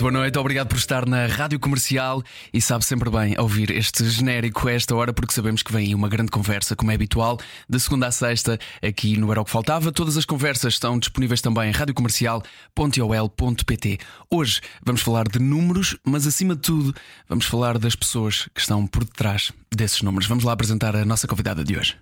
[0.00, 2.22] Muito boa noite, obrigado por estar na Rádio Comercial
[2.54, 5.94] e sabe sempre bem ouvir este genérico a esta hora porque sabemos que vem aí
[5.94, 7.38] uma grande conversa, como é habitual,
[7.68, 9.92] de segunda a sexta, aqui no Era o que Faltava.
[9.92, 13.98] Todas as conversas estão disponíveis também em radiocomercial.ol.pt.
[14.30, 16.94] Hoje vamos falar de números, mas acima de tudo
[17.28, 20.26] vamos falar das pessoas que estão por detrás desses números.
[20.26, 21.94] Vamos lá apresentar a nossa convidada de hoje.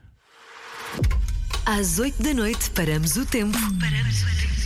[1.66, 3.58] Às 8 da noite paramos o tempo.
[3.58, 4.57] Paramos o tempo.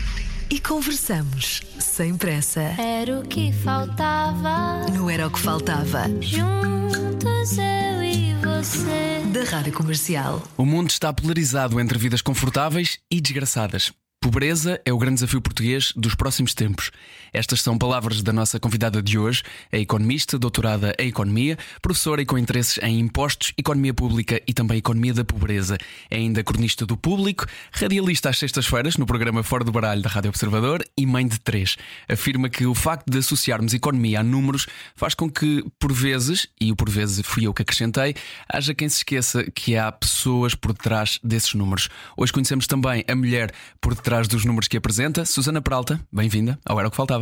[0.53, 2.61] E conversamos sem pressa.
[2.61, 4.87] Era o que faltava.
[4.93, 6.03] No Era o que Faltava.
[6.21, 9.23] Juntos eu e você.
[9.33, 10.47] Da Rádio Comercial.
[10.59, 13.95] O mundo está polarizado entre vidas confortáveis e desgraçadas.
[14.21, 16.91] Pobreza é o grande desafio português dos próximos tempos.
[17.33, 22.27] Estas são palavras da nossa convidada de hoje, a economista, doutorada em Economia, professora e
[22.27, 25.79] com interesses em impostos, economia pública e também economia da pobreza.
[26.11, 30.29] É ainda cronista do público, radialista às sextas-feiras no programa Fora do Baralho da Rádio
[30.29, 31.79] Observador e mãe de três.
[32.07, 36.71] Afirma que o facto de associarmos economia a números faz com que, por vezes, e
[36.71, 38.15] o por vezes fui eu que acrescentei,
[38.47, 41.89] haja quem se esqueça que há pessoas por detrás desses números.
[42.15, 45.99] Hoje conhecemos também a mulher por detrás dos números que apresenta, Susana Peralta.
[46.13, 47.22] Bem-vinda ao Era o que Faltava.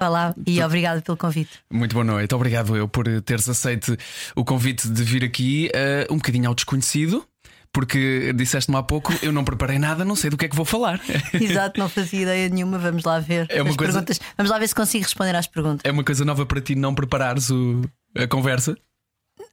[0.00, 1.50] Olá e obrigado pelo convite.
[1.70, 3.96] Muito boa noite, obrigado eu por teres aceito
[4.34, 5.70] o convite de vir aqui
[6.08, 7.24] uh, um bocadinho ao desconhecido.
[7.72, 10.64] Porque disseste-me há pouco, eu não preparei nada, não sei do que é que vou
[10.64, 10.98] falar.
[11.34, 12.78] Exato, não fazia ideia nenhuma.
[12.78, 14.18] Vamos lá ver É uma coisa- perguntas.
[14.34, 15.82] Vamos lá ver se consigo responder às perguntas.
[15.84, 17.82] É uma coisa nova para ti não preparares o-
[18.16, 18.74] a conversa?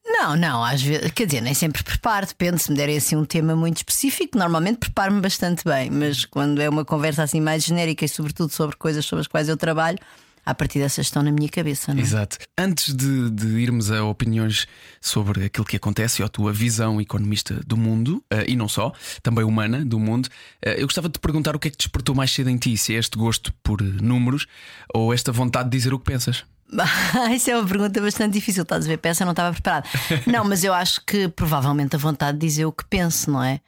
[0.06, 3.26] Não, não, às vezes, quer dizer, nem sempre preparo, depende se me derem assim um
[3.26, 4.38] tema muito específico.
[4.38, 8.76] Normalmente preparo-me bastante bem, mas quando é uma conversa assim mais genérica e, sobretudo, sobre
[8.76, 9.98] coisas sobre as quais eu trabalho,
[10.46, 12.04] a partir dessas estão na minha cabeça, não é?
[12.04, 12.38] Exato.
[12.58, 14.68] Antes de, de irmos a opiniões
[15.00, 18.92] sobre aquilo que acontece e a tua visão economista do mundo, eh, e não só,
[19.22, 20.28] também humana do mundo,
[20.62, 22.78] eh, eu gostava de te perguntar o que é que despertou mais cedo em ti,
[22.78, 24.46] se é este gosto por números
[24.94, 26.44] ou esta vontade de dizer o que pensas.
[27.34, 28.64] Isso é uma pergunta bastante difícil.
[28.64, 28.98] Estás a ver?
[28.98, 29.88] Peça, não estava preparada.
[30.26, 33.60] Não, mas eu acho que provavelmente a vontade de dizer o que penso, não é?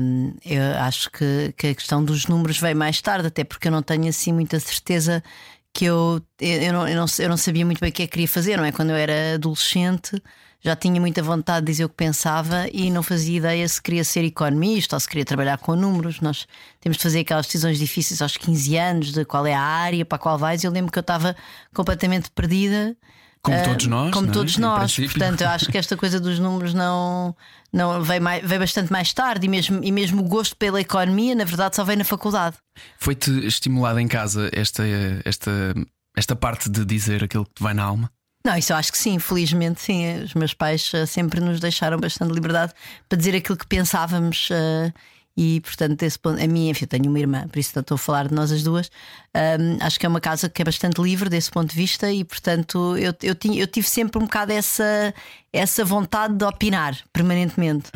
[0.00, 3.72] Hum, eu acho que, que a questão dos números veio mais tarde, até porque eu
[3.72, 5.22] não tenho assim muita certeza
[5.72, 8.12] que eu, eu, não, eu, não, eu não sabia muito bem o que é que
[8.12, 8.72] queria fazer, não é?
[8.72, 10.20] Quando eu era adolescente
[10.62, 14.04] já tinha muita vontade de dizer o que pensava e não fazia ideia se queria
[14.04, 16.20] ser economista ou se queria trabalhar com números.
[16.20, 16.46] Nós
[16.78, 20.16] temos de fazer aquelas decisões difíceis aos 15 anos de qual é a área para
[20.16, 20.62] a qual vais.
[20.62, 21.34] Eu lembro que eu estava
[21.72, 22.94] completamente perdida.
[23.42, 24.32] Como Ah, todos nós, Como é?
[24.32, 24.94] todos nós.
[24.96, 27.34] Portanto, eu acho que esta coisa dos números não,
[27.72, 31.34] não veio, mais, veio bastante mais tarde e mesmo, e mesmo o gosto pela economia,
[31.34, 32.56] na verdade, só veio na faculdade.
[32.98, 34.82] Foi-te estimulada em casa esta,
[35.24, 35.50] esta,
[36.14, 38.10] esta parte de dizer aquilo que te vai na alma?
[38.44, 40.22] Não, isso eu acho que sim, felizmente sim.
[40.22, 42.72] Os meus pais eh, sempre nos deixaram bastante liberdade
[43.08, 44.48] para dizer aquilo que pensávamos.
[44.50, 44.92] eh,
[45.42, 47.98] e, portanto, desse ponto, a minha, enfim, eu tenho uma irmã, por isso estou a
[47.98, 48.90] falar de nós as duas.
[49.32, 52.22] Ahm, acho que é uma casa que é bastante livre desse ponto de vista, e,
[52.24, 55.14] portanto, eu, eu, tinha, eu tive sempre um bocado essa,
[55.52, 57.90] essa vontade de opinar permanentemente.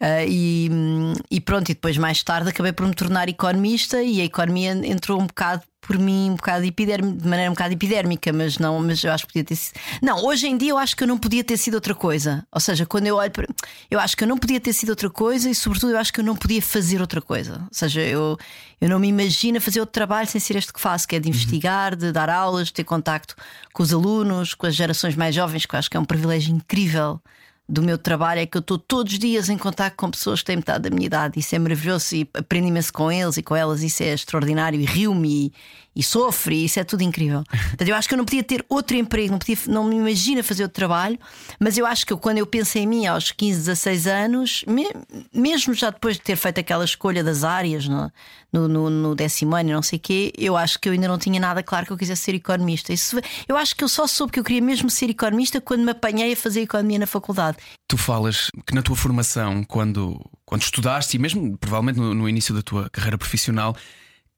[0.00, 4.20] Ah, e, hum, e pronto, e depois mais tarde acabei por me tornar economista, e
[4.20, 8.30] a economia entrou um bocado por mim um bocado epidérmica, de maneira um bocado epidérmica,
[8.30, 9.80] mas não, mas eu acho que podia ter sido.
[10.02, 12.46] Não, hoje em dia eu acho que eu não podia ter sido outra coisa.
[12.52, 13.48] Ou seja, quando eu olho para.
[13.90, 16.20] Eu acho que eu não podia ter sido outra coisa e, sobretudo, eu acho que
[16.20, 17.60] eu não podia fazer outra coisa.
[17.62, 18.36] Ou seja, eu,
[18.80, 21.28] eu não me imagino fazer outro trabalho sem ser este que faço, que é de
[21.28, 23.34] investigar, de dar aulas, de ter contacto
[23.72, 26.54] com os alunos, com as gerações mais jovens, que eu acho que é um privilégio
[26.54, 27.20] incrível
[27.68, 30.46] do meu trabalho é que eu estou todos os dias em contato com pessoas que
[30.46, 31.38] têm metade da minha idade.
[31.38, 33.82] Isso é maravilhoso e aprendo imenso com eles e com elas.
[33.82, 35.52] Isso é extraordinário e rio-me e,
[35.96, 36.54] e sofro.
[36.54, 37.44] E isso é tudo incrível.
[37.68, 40.42] Portanto, eu acho que eu não podia ter outro emprego, não, podia, não me imagino
[40.42, 41.18] fazer outro trabalho.
[41.60, 44.90] Mas eu acho que eu, quando eu penso em mim aos 15, 16 anos, me-
[45.34, 48.10] mesmo já depois de ter feito aquela escolha das áreas no,
[48.50, 51.18] no, no, no décimo ano não sei o quê, eu acho que eu ainda não
[51.18, 52.94] tinha nada claro que eu quisesse ser economista.
[52.94, 55.90] Isso, eu acho que eu só soube que eu queria mesmo ser economista quando me
[55.90, 57.57] apanhei a fazer economia na faculdade.
[57.86, 62.54] Tu falas que na tua formação, quando, quando estudaste, e mesmo provavelmente no, no início
[62.54, 63.76] da tua carreira profissional,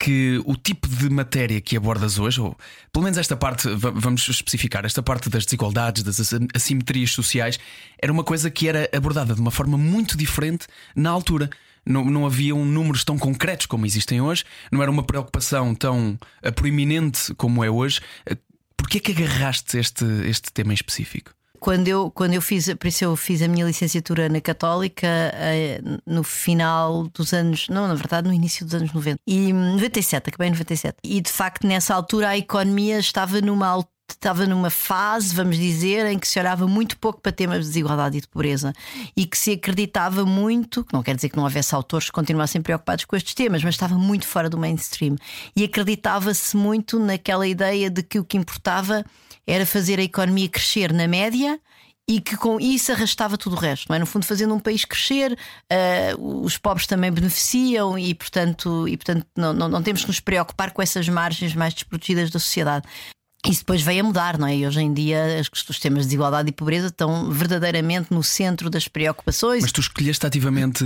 [0.02, 2.56] que o tipo de matéria que abordas hoje, ou
[2.90, 7.58] pelo menos esta parte, va- vamos especificar, esta parte das desigualdades, das assi- assimetrias sociais,
[8.02, 11.50] era uma coisa que era abordada de uma forma muito diferente na altura.
[11.84, 16.50] Não, não haviam números tão concretos como existem hoje, não era uma preocupação tão eh,
[16.50, 18.00] proeminente como é hoje.
[18.26, 18.36] Eh,
[18.76, 21.32] Porquê é que agarraste este, este tema em específico?
[21.60, 25.80] Quando eu, quando eu fiz, por isso eu fiz a minha licenciatura na Católica eh,
[26.06, 29.20] no final dos anos, não, na verdade, no início dos anos 90.
[29.26, 30.96] E 97, acabei em 97.
[31.04, 36.06] E de facto, nessa altura, a economia estava numa altura estava numa fase, vamos dizer,
[36.06, 38.72] em que se olhava muito pouco para temas de desigualdade e de pobreza
[39.16, 43.04] e que se acreditava muito, não quer dizer que não houvesse autores que continuassem preocupados
[43.04, 45.16] com estes temas, mas estava muito fora do mainstream
[45.54, 49.04] e acreditava-se muito naquela ideia de que o que importava
[49.46, 51.60] era fazer a economia crescer na média
[52.10, 53.98] e que com isso arrastava tudo o resto, não é?
[54.00, 59.24] No fundo, fazendo um país crescer, uh, os pobres também beneficiam e, portanto, e, portanto
[59.36, 62.84] não, não, não, temos que nos preocupar com essas margens mais desprotegidas da sociedade.
[63.46, 64.56] Isso depois veio a mudar, não é?
[64.56, 68.86] E hoje em dia os temas de desigualdade e pobreza estão verdadeiramente no centro das
[68.86, 69.62] preocupações.
[69.62, 70.84] Mas tu escolheste ativamente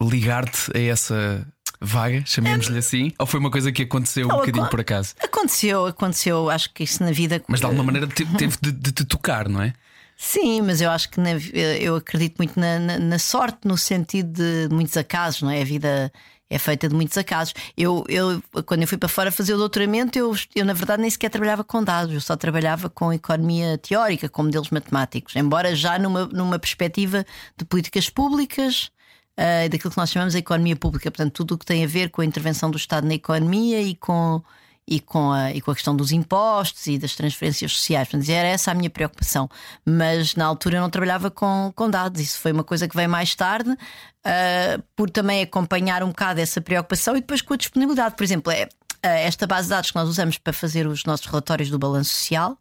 [0.00, 1.46] ligar-te a essa
[1.80, 3.12] vaga, chamemos-lhe assim?
[3.18, 5.14] Ou foi uma coisa que aconteceu não, um bocadinho por acaso?
[5.22, 6.50] Aconteceu, aconteceu.
[6.50, 7.42] Acho que isso na vida.
[7.48, 9.72] Mas de alguma maneira teve de, de te tocar, não é?
[10.16, 14.32] Sim, mas eu acho que na, eu acredito muito na, na, na, sorte, no sentido
[14.32, 15.60] de muitos acasos, não é?
[15.60, 16.12] A vida
[16.50, 17.54] é feita de muitos acasos.
[17.76, 21.10] Eu, eu quando eu fui para fora fazer o doutoramento, eu, eu na verdade nem
[21.10, 25.98] sequer trabalhava com dados, eu só trabalhava com economia teórica, com modelos matemáticos, embora já
[25.98, 27.24] numa, numa perspectiva
[27.56, 28.90] de políticas públicas
[29.38, 32.10] uh, daquilo que nós chamamos de economia pública, portanto, tudo o que tem a ver
[32.10, 34.42] com a intervenção do Estado na economia e com,
[34.86, 38.08] e com, a, e com a questão dos impostos e das transferências sociais.
[38.08, 39.48] Portanto, era essa a minha preocupação.
[39.84, 43.08] Mas na altura eu não trabalhava com, com dados, isso foi uma coisa que veio
[43.08, 48.14] mais tarde, uh, por também acompanhar um bocado essa preocupação e depois com a disponibilidade.
[48.14, 48.68] Por exemplo, é,
[49.02, 52.58] esta base de dados que nós usamos para fazer os nossos relatórios do balanço social.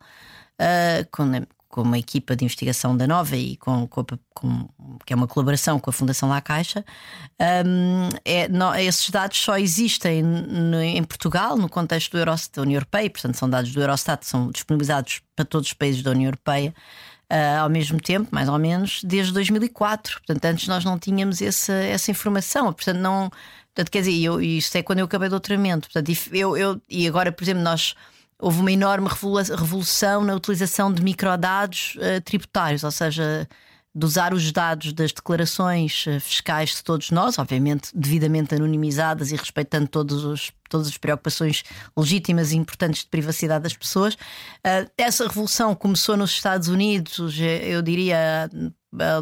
[0.60, 1.06] Uh,
[1.74, 4.70] com, uma equipa de investigação da Nova e com, com, com
[5.04, 6.86] que é uma colaboração com a Fundação La Caixa,
[7.66, 8.48] um, é,
[8.86, 13.36] esses dados só existem no, em Portugal, no contexto do Eurostat, da União Europeia, portanto,
[13.36, 16.76] são dados do Eurostat, são disponibilizados para todos os países da União Europeia.
[17.32, 20.20] Uh, ao mesmo tempo, mais ou menos, desde 2004.
[20.20, 22.72] Portanto, antes nós não tínhamos essa, essa informação.
[22.72, 23.32] Portanto, não.
[23.74, 25.90] Portanto, quer dizer, eu, isto é quando eu acabei o doutoramento.
[25.90, 27.96] Portanto, eu, eu, e agora, por exemplo, nós
[28.40, 33.48] houve uma enorme revolução na utilização de microdados uh, tributários, ou seja,
[33.96, 39.36] de usar os dados das declarações uh, fiscais de todos nós, obviamente devidamente anonimizadas e
[39.36, 41.64] respeitando todos os, todas as preocupações
[41.96, 44.16] legítimas e importantes de privacidade das pessoas.
[44.16, 48.50] Uh, essa revolução começou nos Estados Unidos, eu diria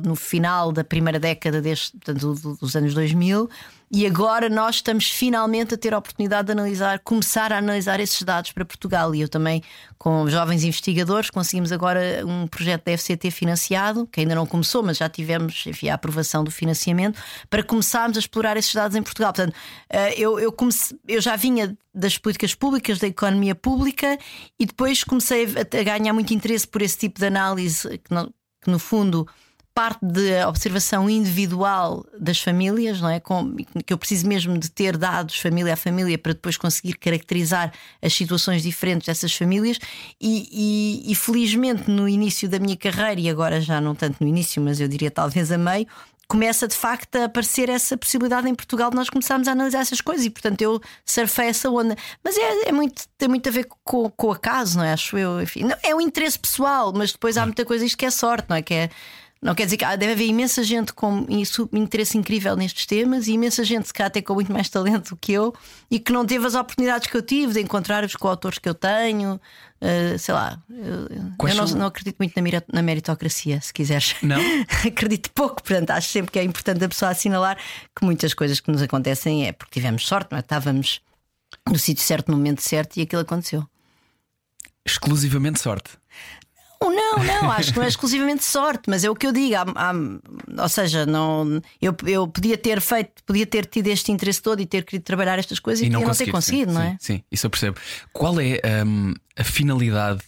[0.03, 3.49] no final da primeira década deste, portanto, dos anos 2000
[3.93, 8.23] e agora nós estamos finalmente a ter a oportunidade de analisar, começar a analisar esses
[8.23, 9.13] dados para Portugal.
[9.13, 9.61] E eu também,
[9.97, 14.97] com jovens investigadores, conseguimos agora um projeto da FCT financiado, que ainda não começou, mas
[14.97, 19.33] já tivemos enfim, a aprovação do financiamento, para começarmos a explorar esses dados em Portugal.
[19.33, 19.53] Portanto,
[19.89, 24.17] eh, eu, eu, comecei, eu já vinha das políticas públicas, da economia pública,
[24.57, 28.15] e depois comecei a ganhar muito interesse por esse tipo de análise, que,
[28.63, 29.27] que no fundo
[29.73, 33.19] parte de observação individual das famílias, não é?
[33.19, 37.71] Com, que eu preciso mesmo de ter dados família a família para depois conseguir caracterizar
[38.01, 39.79] as situações diferentes dessas famílias.
[40.19, 44.27] E, e, e felizmente no início da minha carreira, e agora já não tanto no
[44.27, 45.87] início, mas eu diria talvez a meio,
[46.31, 49.99] começa de facto a aparecer essa possibilidade em Portugal de nós começarmos a analisar essas
[49.99, 51.93] coisas e portanto eu surfei essa onda.
[52.23, 54.93] Mas é, é muito, tem muito a ver com, com o acaso, não é?
[54.93, 55.65] Acho eu, enfim.
[55.65, 58.55] Não, é um interesse pessoal, mas depois há muita coisa isto que é sorte, não
[58.55, 58.61] é?
[58.61, 58.89] Que é
[59.41, 61.25] não quer dizer que deve haver imensa gente com
[61.73, 65.17] interesse incrível nestes temas e imensa gente, se calhar, até com muito mais talento do
[65.17, 65.51] que eu
[65.89, 68.75] e que não teve as oportunidades que eu tive de encontrar os coautores que eu
[68.75, 69.41] tenho.
[69.81, 74.15] Uh, sei lá, eu, eu não, não, acredito muito na, na, meritocracia, se quiseres.
[74.21, 74.37] Não?
[74.85, 77.57] acredito pouco, portanto, acho sempre que é importante a pessoa assinalar
[77.95, 80.41] que muitas coisas que nos acontecem é porque tivemos sorte, não é?
[80.41, 81.01] Estávamos
[81.67, 83.67] no sítio certo, no momento certo e aquilo aconteceu.
[84.85, 86.00] Exclusivamente sorte.
[86.81, 89.55] Não, não, acho que não é exclusivamente sorte, mas é o que eu digo.
[89.55, 89.93] Há, há,
[90.61, 94.65] ou seja, não, eu, eu podia ter feito, podia ter tido este interesse todo e
[94.65, 96.97] ter querido trabalhar estas coisas e, não, não ter conseguido, sim, não é?
[96.99, 97.77] Sim, sim, isso eu percebo.
[98.11, 100.21] Qual é um, a finalidade,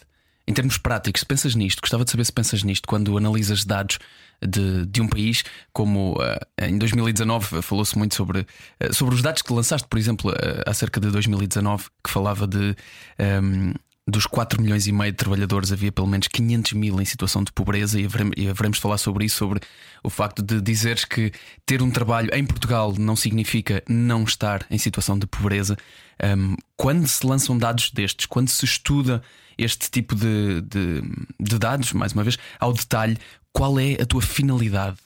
[0.48, 1.82] em termos práticos, se pensas nisto?
[1.82, 3.98] Gostava de saber se pensas nisto quando analisas dados
[4.46, 9.42] de, de um país, como uh, em 2019 falou-se muito sobre, uh, sobre os dados
[9.42, 12.76] que lançaste, por exemplo, uh, acerca de 2019, que falava de.
[13.20, 13.74] Um,
[14.06, 17.54] dos 4 milhões e meio de trabalhadores havia pelo menos 500 mil em situação de
[17.54, 19.62] pobreza e haveremos, e haveremos de falar sobre isso, sobre
[20.04, 21.32] o facto de dizeres que
[21.66, 25.78] ter um trabalho em Portugal não significa não estar em situação de pobreza.
[26.22, 29.22] Um, quando se lançam dados destes, quando se estuda
[29.58, 31.02] este tipo de, de,
[31.40, 33.18] de dados, mais uma vez, ao detalhe,
[33.54, 34.98] qual é a tua finalidade?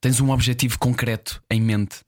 [0.00, 2.00] Tens um objetivo concreto em mente?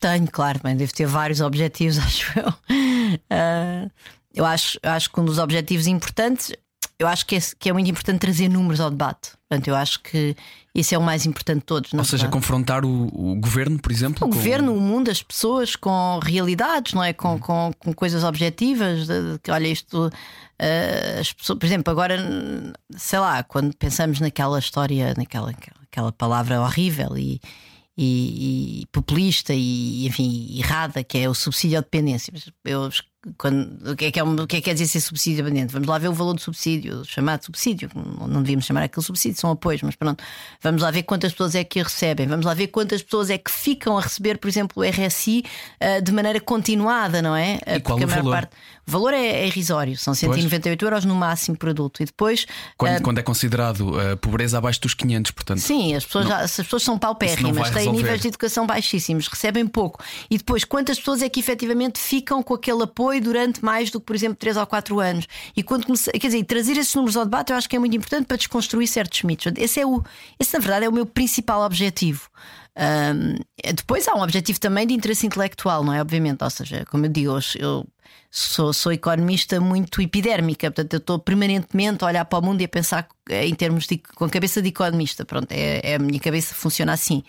[0.00, 2.48] Tenho, claro, bem, devo ter vários objetivos, acho eu.
[2.48, 3.90] Uh,
[4.38, 6.52] eu acho, acho que um dos objetivos importantes
[6.96, 9.30] eu acho que é, que é muito importante trazer números ao debate.
[9.48, 10.36] Portanto, eu acho que
[10.74, 11.92] isso é o mais importante de todos.
[11.92, 12.32] Ou seja, verdade.
[12.32, 14.16] confrontar o, o, governo, por exemplo.
[14.26, 14.34] O com...
[14.34, 17.12] governo, o mundo, as pessoas com realidades, não é?
[17.12, 17.38] Com, uhum.
[17.38, 19.06] com, com coisas objetivas.
[19.06, 20.06] De, de, olha, isto.
[20.06, 22.16] Uh, as pessoas, por exemplo, agora,
[22.96, 25.54] sei lá, quando pensamos naquela história, naquela
[25.90, 27.40] aquela palavra horrível e
[28.00, 32.32] e, e, populista e enfim errada que é o subsídio à dependência.
[32.64, 32.88] Eu
[33.36, 35.72] quando, o, que é que é, o que é que quer dizer ser subsídio dependente?
[35.72, 39.50] Vamos lá ver o valor do subsídio, chamado subsídio, não devíamos chamar aquele subsídio, são
[39.50, 40.22] apoios, mas pronto,
[40.62, 43.50] vamos lá ver quantas pessoas é que recebem, vamos lá ver quantas pessoas é que
[43.50, 45.44] ficam a receber, por exemplo, o RSI
[45.82, 47.58] uh, de maneira continuada, não é?
[47.66, 48.32] E qual o valor?
[48.32, 48.52] Parte,
[48.86, 50.92] o valor é, é irrisório, são 198 pois.
[50.92, 52.02] euros no máximo por adulto.
[52.02, 52.46] E depois.
[52.76, 55.58] Quando, uh, quando é considerado uh, pobreza abaixo dos 500, portanto.
[55.58, 59.66] Sim, as pessoas, não, já, as pessoas são paupérrimas, têm níveis de educação baixíssimos, recebem
[59.66, 60.02] pouco.
[60.30, 63.07] E depois, quantas pessoas é que efetivamente ficam com aquele apoio?
[63.08, 65.26] Apoio durante mais do que, por exemplo, 3 ou 4 anos.
[65.56, 67.96] E quando comecei, quer dizer, trazer esses números ao debate eu acho que é muito
[67.96, 69.52] importante para desconstruir certos mitos.
[69.56, 70.02] Esse, é o,
[70.38, 72.28] esse na verdade, é o meu principal objetivo.
[72.78, 73.34] Um,
[73.74, 76.00] depois há um objetivo também de interesse intelectual, não é?
[76.00, 77.84] Obviamente, ou seja, como eu digo, eu
[78.30, 82.64] sou, sou economista muito epidérmica, portanto, eu estou permanentemente a olhar para o mundo e
[82.64, 85.24] a pensar em termos de, com a cabeça de economista.
[85.24, 87.24] Pronto, é, é a minha cabeça funciona assim.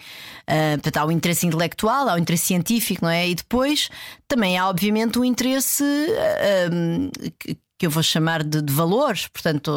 [0.47, 3.27] Uh, portanto, há o interesse intelectual, há o interesse científico, não é?
[3.27, 3.89] E depois
[4.27, 5.83] também há, obviamente, o interesse.
[5.83, 9.27] Uh, que eu vou chamar de, de, valores.
[9.27, 9.71] Portanto,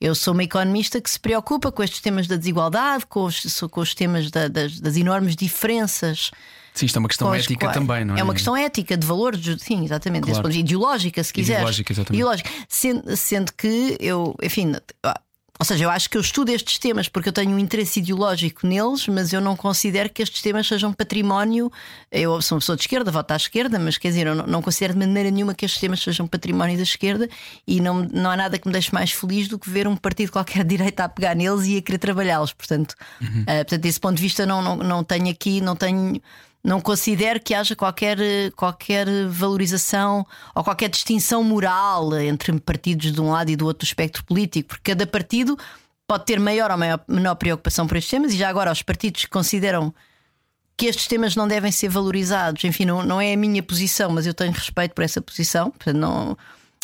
[0.00, 3.80] eu sou uma economista que se preocupa com estes temas da desigualdade, com os, com
[3.80, 6.30] os temas da, das, das, enormes diferenças.
[6.74, 8.20] Sim, isto é uma questão ética quais, também, não é?
[8.20, 10.50] É uma questão ética, de valores, sim, exatamente, claro.
[10.50, 11.54] ideológica, se quiser.
[11.54, 12.18] Ideológica, exatamente.
[12.18, 12.50] Ideológica.
[12.68, 14.72] Sendo, sendo que eu, enfim,
[15.60, 18.66] ou seja, eu acho que eu estudo estes temas porque eu tenho um interesse ideológico
[18.66, 21.70] neles, mas eu não considero que estes temas sejam património.
[22.10, 24.62] Eu sou uma pessoa de esquerda, voto à esquerda, mas quer dizer, eu não, não
[24.62, 27.28] considero de maneira nenhuma que estes temas sejam património da esquerda
[27.66, 30.32] e não, não há nada que me deixe mais feliz do que ver um partido
[30.32, 32.54] qualquer de direita a pegar neles e a querer trabalhá-los.
[32.54, 33.42] Portanto, uhum.
[33.42, 36.22] uh, portanto, desse ponto de vista, não, não, não tenho aqui, não tenho
[36.62, 38.18] não considero que haja qualquer,
[38.54, 43.88] qualquer valorização ou qualquer distinção moral entre partidos de um lado e do outro do
[43.88, 45.58] espectro político, porque cada partido
[46.06, 49.24] pode ter maior ou maior, menor preocupação por estes temas, e já agora os partidos
[49.24, 49.94] que consideram
[50.76, 54.26] que estes temas não devem ser valorizados, enfim, não, não é a minha posição, mas
[54.26, 56.36] eu tenho respeito por essa posição, não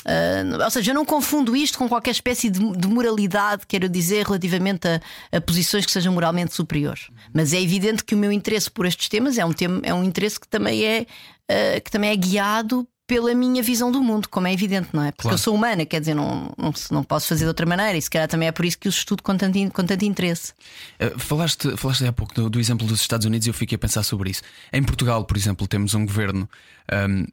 [0.06, 4.24] Uh, ou seja, eu não confundo isto com qualquer espécie de, de moralidade, quero dizer,
[4.24, 5.00] relativamente a,
[5.32, 7.08] a, posições que sejam moralmente superiores.
[7.34, 10.04] Mas é evidente que o meu interesse por estes temas é um, tema, é um
[10.04, 11.06] interesse que também é,
[11.50, 15.12] uh, que também é guiado pela minha visão do mundo, como é evidente, não é?
[15.12, 15.34] Porque claro.
[15.34, 18.10] eu sou humana, quer dizer, não, não, não, posso fazer de outra maneira, e se
[18.10, 20.52] calhar também é por isso que os estudo com tanto, com tanto interesse.
[21.00, 23.78] Uh, falaste, falaste há pouco do, do, exemplo dos Estados Unidos e eu fiquei a
[23.78, 24.42] pensar sobre isso.
[24.72, 26.48] Em Portugal, por exemplo, temos um governo.
[26.92, 27.26] Um,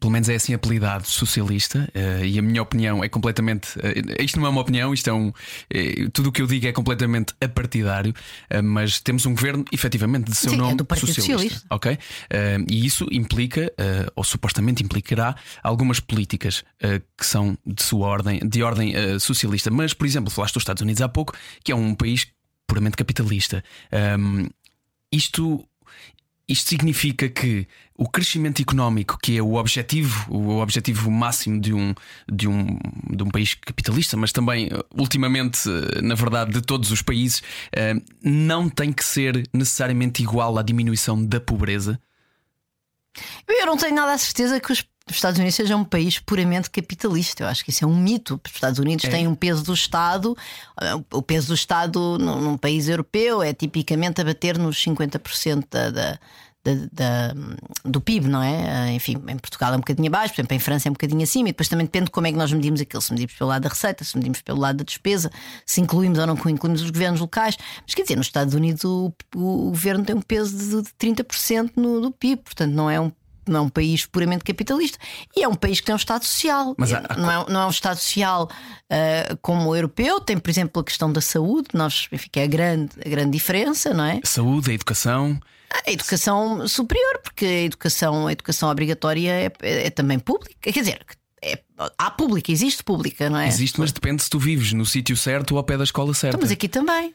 [0.00, 3.78] pelo menos é assim apelidado, socialista, uh, e a minha opinião é completamente.
[3.78, 5.28] Uh, isto não é uma opinião, isto é um.
[5.28, 8.14] Uh, tudo o que eu digo é completamente apartidário,
[8.64, 11.20] mas temos um governo, efetivamente, de seu Sim, é nome é socialista.
[11.20, 11.66] socialista.
[11.70, 11.98] Ok?
[12.68, 13.72] e isso implica,
[14.14, 16.64] ou supostamente implicará, algumas políticas
[17.16, 19.70] que são de sua ordem, de ordem socialista.
[19.70, 22.26] Mas, por exemplo, falaste dos Estados Unidos há pouco, que é um país
[22.66, 23.62] puramente capitalista.
[24.18, 24.48] Um,
[25.10, 25.66] isto
[26.48, 31.94] isto significa que o crescimento económico, que é o objetivo, o objetivo máximo de um,
[32.30, 32.78] de um,
[33.10, 35.68] de um país capitalista, mas também, ultimamente,
[36.02, 41.24] na verdade, de todos os países, eh, não tem que ser necessariamente igual à diminuição
[41.24, 42.00] da pobreza?
[43.46, 47.42] Eu não tenho nada a certeza que os Estados Unidos seja um país puramente capitalista.
[47.42, 48.40] Eu acho que isso é um mito.
[48.44, 49.08] Os Estados Unidos é.
[49.08, 50.36] têm um peso do Estado.
[51.12, 55.90] O peso do Estado num, num país europeu é tipicamente a bater nos 50% da,
[55.90, 56.18] da
[56.64, 57.34] da, da,
[57.84, 58.70] do PIB, não é?
[58.70, 61.22] Ah, enfim, em Portugal é um bocadinho abaixo, por exemplo, em França é um bocadinho
[61.22, 63.02] acima, e depois também depende de como é que nós medimos aquilo.
[63.02, 65.30] Se medimos pelo lado da receita, se medimos pelo lado da despesa,
[65.66, 67.56] se incluímos ou não incluímos os governos locais.
[67.84, 71.72] Mas quer dizer, nos Estados Unidos o, o governo tem um peso de, de 30%
[71.76, 73.10] no, do PIB, portanto não é um
[73.46, 74.98] não é um país puramente capitalista
[75.36, 76.74] e é um país que tem um Estado social.
[76.76, 80.50] Mas há, não, é, não é um Estado social uh, como o europeu, tem, por
[80.50, 84.04] exemplo, a questão da saúde, nós, enfim, que é a grande, a grande diferença, não
[84.04, 84.20] é?
[84.24, 85.38] Saúde, a educação.
[85.86, 90.54] A educação superior, porque a educação, a educação obrigatória é, é, é também pública.
[90.60, 91.00] Quer dizer,
[91.42, 91.58] é,
[91.98, 93.48] há pública, existe pública, não é?
[93.48, 96.36] Existe, mas depende se tu vives no sítio certo ou ao pé da escola certa.
[96.36, 97.14] Então, mas aqui também.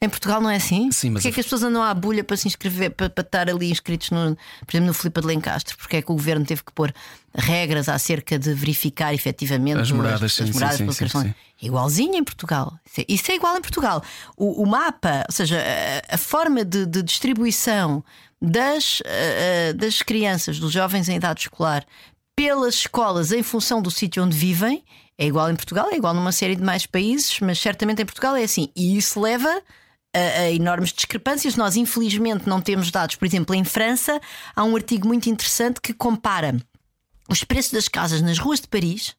[0.00, 0.92] Em Portugal não é assim?
[0.92, 1.22] Sim, mas.
[1.22, 3.68] Porquê é que as pessoas andam à bulha para se inscrever, para, para estar ali
[3.68, 5.76] inscritos, no, por exemplo, no Filipe de Lencastre?
[5.76, 6.94] Porque é que o governo teve que pôr
[7.34, 12.14] regras acerca de verificar efetivamente as moradas, as, as moradas sim, sim, sim, sim, Igualzinho
[12.14, 12.78] em Portugal.
[13.08, 14.00] Isso é, é igual em Portugal.
[14.36, 18.04] O, o mapa, ou seja, a, a forma de, de distribuição
[18.40, 21.84] das, uh, das crianças, dos jovens em idade escolar,
[22.36, 24.84] pelas escolas em função do sítio onde vivem
[25.18, 28.36] É igual em Portugal, é igual numa série de mais países, mas certamente em Portugal
[28.36, 28.70] é assim.
[28.76, 29.60] E isso leva
[30.14, 31.56] a, a, enormes discrepâncias.
[31.56, 33.16] Nós, infelizmente, não temos dados.
[33.16, 34.20] Por exemplo, em França,
[34.54, 36.56] há um artigo muito interessante que compara
[37.28, 39.16] os preços das casas nas ruas de Paris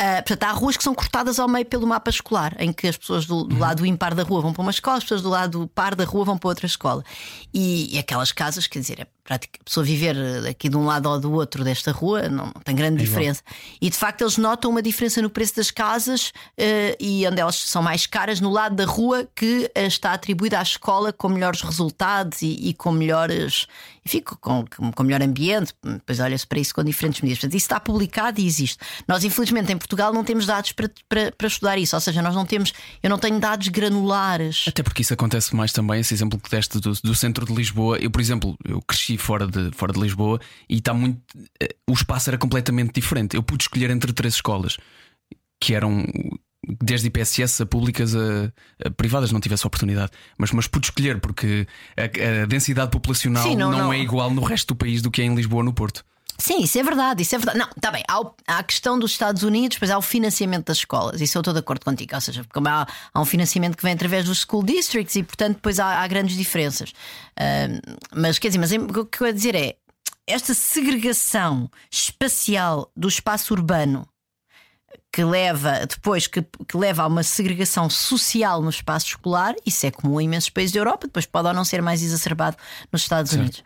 [0.00, 2.96] Uh, portanto, há ruas que são cortadas ao meio pelo mapa escolar, em que as
[2.96, 5.70] pessoas do, do, lado impar da rua vão para uma escola, as pessoas do lado
[5.72, 7.04] par da rua vão para outra escola.
[7.52, 10.14] E, e aquelas casas, quer dizer, é prática, a pessoa viver
[10.46, 13.42] aqui de um lado ou do outro desta rua não, não tem grande é diferença.
[13.80, 17.56] E de facto, eles notam uma diferença no preço das casas uh, e onde elas
[17.56, 21.62] são mais caras no lado da rua que uh, está atribuída à escola com melhores
[21.62, 23.66] resultados e, e com melhores.
[24.06, 27.38] Enfim, com, com, com melhor ambiente, depois olha-se para isso com diferentes medidas.
[27.38, 28.76] Portanto, isso está publicado e existe.
[29.08, 32.34] Nós, infelizmente, em Portugal não temos dados para, para, para, estudar isso, ou seja, nós
[32.34, 34.66] não temos, eu não tenho dados granulares.
[34.68, 37.96] Até porque isso acontece mais também, esse exemplo que deste do, do centro de Lisboa.
[37.96, 41.20] Eu, por exemplo, eu cresci fora de, fora de Lisboa e está muito.
[41.60, 43.36] Eh, o espaço era completamente diferente.
[43.36, 44.76] Eu pude escolher entre três escolas
[45.60, 46.04] que eram
[46.82, 48.52] desde IPSS a públicas a,
[48.84, 51.66] a, privadas não tivesse oportunidade, mas, mas pude escolher porque
[51.96, 55.10] a, a densidade populacional Sim, não, não, não, é igual no resto do país do
[55.10, 56.04] que é em Lisboa no Porto.
[56.38, 57.58] Sim, isso é verdade, isso é verdade.
[57.58, 60.78] Não, está bem, há, há, a questão dos Estados Unidos, depois há o financiamento das
[60.78, 62.14] escolas, isso eu estou de acordo contigo.
[62.14, 65.56] Ou seja, como há, há um financiamento que vem através dos school districts e, portanto,
[65.56, 66.90] depois há, há grandes diferenças.
[66.90, 69.76] Uh, mas quer dizer, mas o que eu ia dizer é
[70.26, 74.08] esta segregação espacial do espaço urbano
[75.12, 79.90] que leva depois que, que, leva a uma segregação social no espaço escolar, isso é
[79.92, 82.56] comum em imensos países da Europa, depois pode ou não ser mais exacerbado
[82.90, 83.40] nos Estados certo.
[83.40, 83.62] Unidos.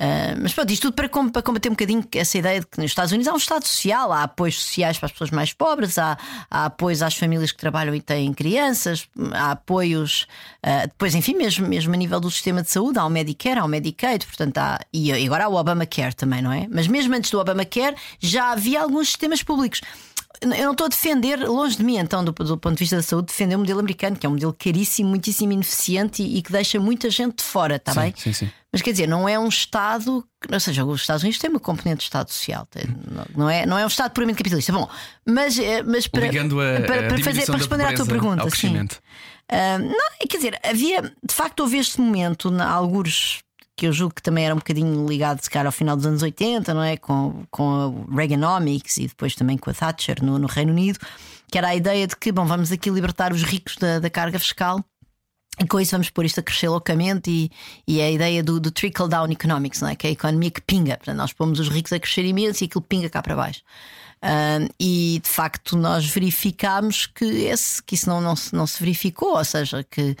[0.00, 2.90] Uh, mas pronto, isto tudo para, para, combater um bocadinho essa ideia de que nos
[2.90, 6.16] Estados Unidos há um Estado social, há apoios sociais para as pessoas mais pobres, há,
[6.50, 10.26] há apoios às famílias que trabalham e têm crianças, há apoios,
[10.64, 13.64] uh, depois, enfim, mesmo, mesmo a nível do sistema de saúde, há o Medicare, há
[13.64, 16.66] o Medicaid, portanto, há, e agora há o Obamacare também, não é?
[16.70, 19.82] Mas mesmo antes do Obamacare já havia alguns sistemas públicos
[20.42, 23.02] eu não estou a defender, longe de mim, então, do, do, ponto de vista da
[23.02, 26.50] saúde, defender o modelo americano, que é um modelo caríssimo, muitíssimo ineficiente e, e que
[26.50, 28.14] deixa muita gente de fora, está bem?
[28.16, 28.50] Sim, sim.
[28.72, 31.98] Mas quer dizer, não é um Estado, ou seja, os Estados Unidos têm uma componente
[31.98, 32.66] de Estado social,
[33.36, 34.72] não é, não é um Estado puramente capitalista.
[34.72, 34.88] Bom,
[35.26, 38.74] mas, eh, mas para, a, para, para, fazer, para responder à tua pergunta, sim.
[38.76, 43.40] Uh, não, quer dizer, havia, de facto, houve este momento, na, alguns
[43.80, 46.22] que eu julgo que também era um bocadinho ligado, se calhar, ao final dos anos
[46.22, 46.98] 80, não é?
[46.98, 50.98] Com, com a Reaganomics e depois também com a Thatcher no, no Reino Unido,
[51.50, 54.38] que era a ideia de que, bom, vamos aqui libertar os ricos da, da carga
[54.38, 54.84] fiscal.
[55.58, 57.50] E com isso vamos pôr isto a crescer loucamente e,
[57.88, 59.96] e é a ideia do, do trickle-down economics, não é?
[59.96, 60.98] que é a economia que pinga.
[60.98, 63.62] Portanto, nós pomos os ricos a crescer imenso e aquilo pinga cá para baixo.
[64.78, 69.38] E de facto nós verificámos que, esse, que isso não, não, se, não se verificou,
[69.38, 70.14] ou seja, que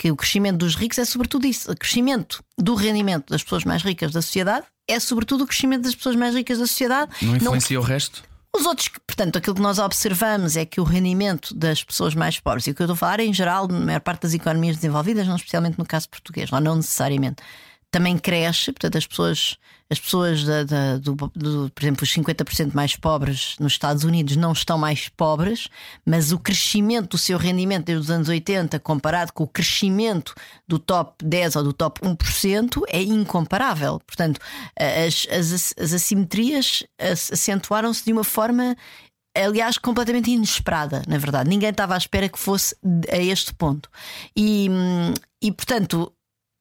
[0.00, 1.70] que o crescimento dos ricos é sobretudo isso.
[1.70, 5.94] O crescimento do rendimento das pessoas mais ricas da sociedade é sobretudo o crescimento das
[5.94, 7.10] pessoas mais ricas da sociedade.
[7.20, 7.82] Não influencia não...
[7.82, 8.22] o resto?
[8.56, 12.66] Os outros, portanto, aquilo que nós observamos é que o rendimento das pessoas mais pobres,
[12.66, 15.28] e o que eu estou a falar em geral, na maior parte das economias desenvolvidas,
[15.28, 17.42] não especialmente no caso português, não necessariamente,
[17.90, 19.58] também cresce, portanto, as pessoas,
[19.90, 24.36] as pessoas da, da, do, do, por exemplo, os 50% mais pobres nos Estados Unidos
[24.36, 25.68] não estão mais pobres,
[26.06, 30.32] mas o crescimento do seu rendimento desde os anos 80 comparado com o crescimento
[30.66, 34.00] do top 10 ou do top 1% é incomparável.
[34.06, 34.40] Portanto,
[34.78, 36.84] as, as, as assimetrias
[37.32, 38.76] acentuaram-se de uma forma
[39.36, 41.48] aliás, completamente inesperada, na verdade.
[41.48, 42.76] Ninguém estava à espera que fosse
[43.10, 43.88] a este ponto.
[44.36, 46.12] E, hum, e portanto,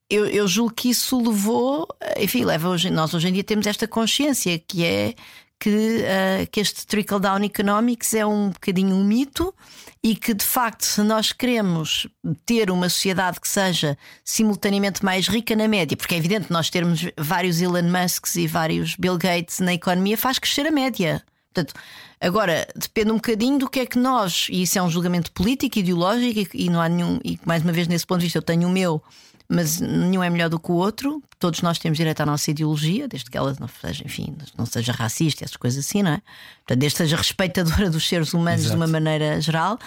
[0.09, 3.87] eu, eu julgo que isso levou, enfim, leva hoje, nós hoje em dia temos esta
[3.87, 5.13] consciência que é
[5.59, 9.53] que, uh, que este trickle-down economics é um bocadinho um mito
[10.01, 12.07] e que, de facto, se nós queremos
[12.45, 17.05] ter uma sociedade que seja simultaneamente mais rica na média, porque é evidente nós termos
[17.17, 21.21] vários Elon Musks e vários Bill Gates na economia faz crescer a média.
[21.53, 21.73] Portanto,
[22.21, 25.79] agora depende um bocadinho do que é que nós, e isso é um julgamento político,
[25.79, 28.43] ideológico, e, e não há nenhum, e mais uma vez nesse ponto de vista eu
[28.43, 29.03] tenho o meu
[29.49, 31.23] mas nenhum é melhor do que o outro.
[31.39, 34.91] Todos nós temos direito à nossa ideologia, desde que ela não seja, enfim, não seja
[34.91, 36.21] racista, essas coisas assim, não é?
[36.59, 38.75] Portanto, desde que seja respeitadora dos seres humanos Exato.
[38.75, 39.79] de uma maneira geral.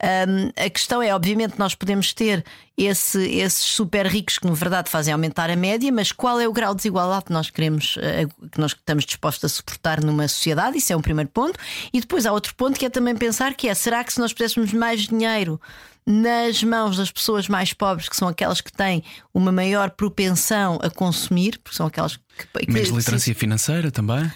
[0.00, 2.44] Um, a questão é, obviamente, nós podemos ter
[2.76, 6.52] esse, esses super ricos que, na verdade, fazem aumentar a média, mas qual é o
[6.52, 10.78] grau de desigualdade que nós queremos, uh, que nós estamos dispostos a suportar numa sociedade?
[10.78, 11.58] Isso é um primeiro ponto.
[11.92, 14.32] E depois há outro ponto que é também pensar que é: será que se nós
[14.32, 15.60] pudéssemos mais dinheiro
[16.08, 20.88] nas mãos das pessoas mais pobres, que são aquelas que têm uma maior propensão a
[20.88, 22.46] consumir, porque são aquelas que.
[22.64, 24.30] que Menos literacia financeira também.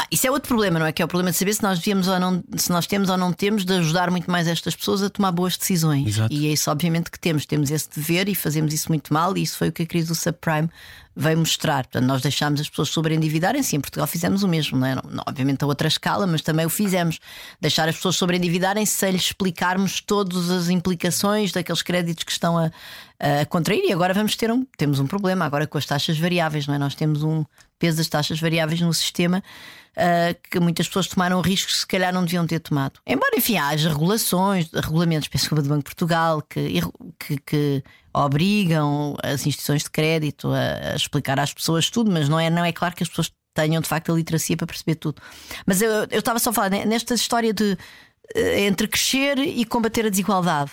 [0.00, 0.92] Ah, isso é outro problema, não é?
[0.92, 3.18] Que é o problema de saber se nós devíamos ou não, se nós temos ou
[3.18, 6.08] não temos de ajudar muito mais estas pessoas a tomar boas decisões.
[6.08, 6.32] Exato.
[6.32, 7.44] E é isso, obviamente, que temos.
[7.44, 10.08] Temos esse dever e fazemos isso muito mal, e isso foi o que a crise
[10.08, 10.70] do subprime
[11.14, 11.84] veio mostrar.
[11.84, 13.76] Portanto, nós deixámos as pessoas sobreendividarem-se.
[13.76, 14.94] Em Portugal fizemos o mesmo, não é?
[14.94, 17.20] Não, obviamente a outra escala, mas também o fizemos.
[17.60, 22.70] Deixar as pessoas sobreendividarem-se sem lhes explicarmos todas as implicações daqueles créditos que estão a,
[23.20, 23.84] a contrair.
[23.84, 26.78] E agora vamos ter um, temos um problema agora com as taxas variáveis, não é?
[26.78, 27.44] Nós temos um
[27.78, 29.42] peso das taxas variáveis no sistema.
[29.90, 33.00] Uh, que muitas pessoas tomaram riscos que se calhar não deviam ter tomado.
[33.04, 36.80] Embora, enfim, haja regulações, regulamentos, penso do Banco de Portugal, que,
[37.18, 42.38] que, que obrigam as instituições de crédito a, a, explicar às pessoas tudo, mas não
[42.38, 45.20] é, não é claro que as pessoas tenham de facto a literacia para perceber tudo.
[45.66, 47.76] Mas eu, eu estava só a falar nesta história de
[48.34, 50.70] eh, entre crescer e combater a desigualdade.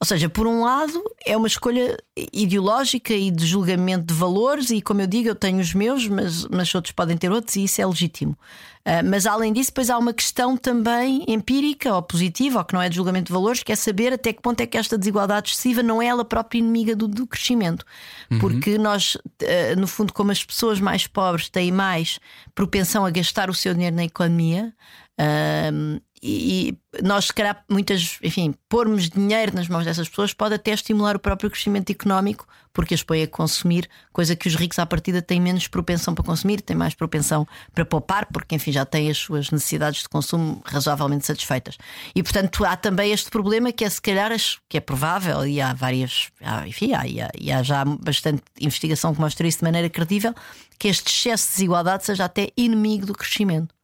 [0.00, 1.96] Ou seja, por um lado, é uma escolha
[2.32, 6.46] ideológica e de julgamento de valores, e como eu digo, eu tenho os meus, mas,
[6.46, 8.38] mas outros podem ter outros, e isso é legítimo.
[8.86, 12.80] Uh, mas além disso, depois há uma questão também empírica ou positiva, ou que não
[12.80, 15.50] é de julgamento de valores, que é saber até que ponto é que esta desigualdade
[15.50, 17.84] excessiva não é ela própria inimiga do, do crescimento.
[18.30, 18.38] Uhum.
[18.38, 22.20] Porque nós, uh, no fundo, como as pessoas mais pobres têm mais
[22.54, 24.72] propensão a gastar o seu dinheiro na economia.
[25.20, 30.72] Uh, e nós, se calhar, muitas, enfim, pormos dinheiro nas mãos dessas pessoas pode até
[30.72, 34.86] estimular o próprio crescimento económico, porque as põe a consumir, coisa que os ricos à
[34.86, 39.10] partida têm menos propensão para consumir, têm mais propensão para poupar, porque, enfim, já têm
[39.10, 41.76] as suas necessidades de consumo razoavelmente satisfeitas.
[42.14, 44.30] E, portanto, há também este problema que é, se calhar,
[44.68, 46.30] que é provável, e há várias,
[46.66, 50.34] enfim, há, e há, e há já bastante investigação que mostra isso de maneira credível,
[50.78, 53.77] que este excesso de desigualdade seja até inimigo do crescimento.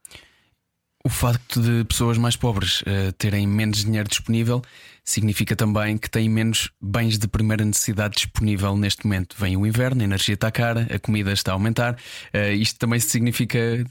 [1.05, 4.63] O facto de pessoas mais pobres uh, terem menos dinheiro disponível
[5.03, 9.35] significa também que têm menos bens de primeira necessidade disponível neste momento.
[9.37, 11.93] Vem o inverno, a energia está cara, a comida está a aumentar.
[12.33, 13.85] Uh, isto também significa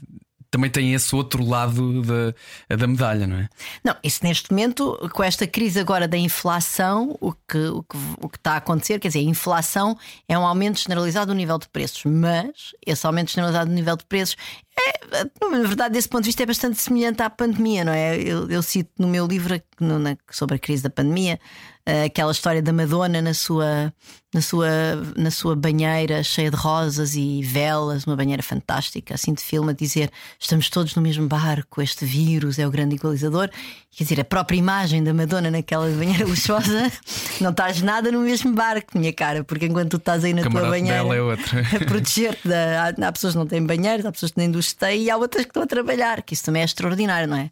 [0.55, 3.49] também tem esse outro lado da, da medalha, não é?
[3.83, 8.29] Não, isso neste momento, com esta crise agora da inflação, o que, o, que, o
[8.29, 9.97] que está a acontecer, quer dizer, a inflação
[10.29, 14.05] é um aumento generalizado do nível de preços, mas esse aumento generalizado do nível de
[14.05, 14.37] preços
[14.77, 18.17] é, na verdade, desse ponto de vista, é bastante semelhante à pandemia, não é?
[18.17, 21.39] Eu, eu cito no meu livro no, na, sobre a crise da pandemia
[21.87, 23.93] uh, aquela história da Madonna na sua,
[24.33, 24.67] na, sua,
[25.15, 29.73] na sua banheira cheia de rosas e velas, uma banheira fantástica, assim de filme, a
[29.73, 33.49] dizer: estamos todos no mesmo barco, este vírus é o grande igualizador.
[33.95, 36.91] Quer dizer, a própria imagem da Madonna naquela banheira luxuosa,
[37.39, 40.69] não estás nada no mesmo barco, minha cara, porque enquanto tu estás aí na tua
[40.69, 41.01] banheira é
[41.81, 45.09] a proteger-te, há, há pessoas que não têm banheiros, há pessoas que nem têm e
[45.09, 47.49] há outras que estão a trabalhar, que isso também é extraordinário, não é?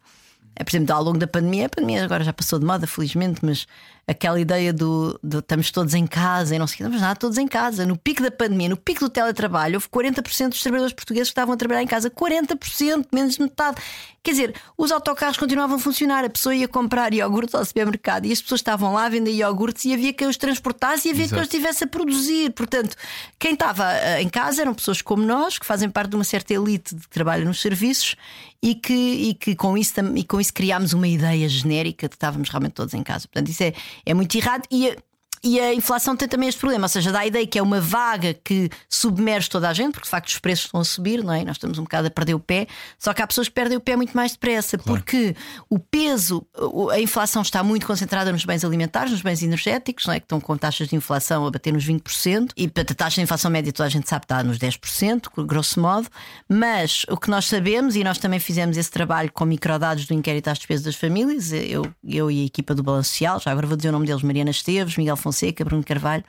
[0.55, 3.39] É, por exemplo, ao longo da pandemia, a pandemia agora já passou de moda, felizmente,
[3.41, 3.65] mas
[4.05, 7.15] aquela ideia do, do estamos todos em casa e não sei o que, estamos nada
[7.15, 7.85] todos em casa.
[7.85, 11.53] No pico da pandemia, no pico do teletrabalho, houve 40% dos trabalhadores portugueses que estavam
[11.53, 12.09] a trabalhar em casa.
[12.09, 13.81] 40%, menos de metade.
[14.21, 18.31] Quer dizer, os autocarros continuavam a funcionar, a pessoa ia comprar iogurte ao supermercado e
[18.31, 21.35] as pessoas estavam lá a vender iogurtes e havia quem os transportasse e havia Exato.
[21.35, 22.51] quem os estivesse a produzir.
[22.51, 22.95] Portanto,
[23.37, 26.53] quem estava eh, em casa eram pessoas como nós, que fazem parte de uma certa
[26.53, 28.15] elite de trabalho nos serviços
[28.63, 32.15] e que, e que com, isso, e com isso criámos uma ideia genérica de que
[32.15, 33.27] estávamos realmente todos em casa.
[33.27, 33.73] Portanto, isso é,
[34.05, 34.95] é muito errado e
[35.43, 37.81] e a inflação tem também este problema, ou seja, dá a ideia que é uma
[37.81, 41.33] vaga que submerge toda a gente, porque de facto os preços estão a subir, não
[41.33, 41.43] é?
[41.43, 42.65] Nós estamos um bocado a perder o pé,
[42.97, 45.01] só que há pessoas que perdem o pé muito mais depressa, claro.
[45.01, 45.35] porque
[45.69, 46.47] o peso,
[46.93, 50.19] a inflação está muito concentrada nos bens alimentares, nos bens energéticos, não é?
[50.21, 53.51] Que estão com taxas de inflação a bater nos 20%, e a taxa de inflação
[53.51, 56.07] média toda a gente sabe está nos 10%, grosso modo,
[56.47, 60.47] mas o que nós sabemos, e nós também fizemos esse trabalho com microdados do inquérito
[60.47, 63.75] às despesas das famílias, eu, eu e a equipa do Balanço Social, já agora vou
[63.75, 65.32] dizer o nome deles, Mariana Esteves, Miguel Fonseca.
[65.33, 66.23] Fonseca, Bruno Carvalho,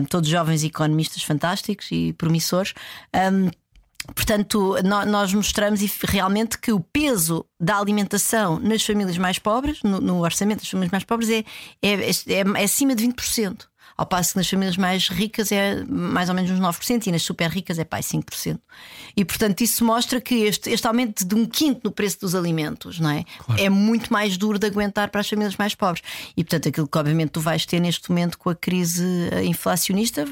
[0.00, 2.72] um, todos jovens economistas fantásticos e promissores.
[3.14, 3.50] Um,
[4.16, 10.20] Portanto, nós mostramos realmente que o peso da alimentação nas famílias mais pobres, no, no
[10.22, 11.44] orçamento das famílias mais pobres, é,
[11.80, 13.68] é, é, é acima de 20%.
[13.96, 17.22] Ao passo que nas famílias mais ricas é mais ou menos uns 9% e nas
[17.22, 18.58] super ricas é pai 5%.
[19.16, 22.98] E portanto isso mostra que este, este aumento de um quinto no preço dos alimentos
[22.98, 23.24] não é?
[23.38, 23.62] Claro.
[23.62, 26.02] é muito mais duro de aguentar para as famílias mais pobres.
[26.36, 29.04] E portanto aquilo que obviamente tu vais ter neste momento com a crise
[29.44, 30.26] inflacionista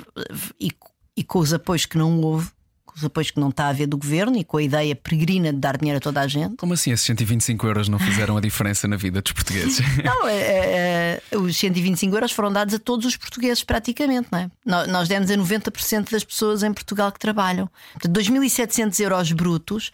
[0.58, 0.72] e,
[1.16, 2.50] e com os apoios que não houve
[2.90, 5.53] com os apoios que não está a haver do governo e com a ideia peregrina
[5.53, 6.57] de dar dinheiro a toda a gente.
[6.57, 9.81] Como assim esses 125 euros não fizeram a diferença na vida dos portugueses?
[10.05, 14.38] Não, é, é, é, os 125 euros foram dados a todos os portugueses, praticamente, não
[14.38, 14.50] é?
[14.87, 17.68] Nós demos a 90% das pessoas em Portugal que trabalham.
[17.92, 19.90] Portanto, 2.700 euros brutos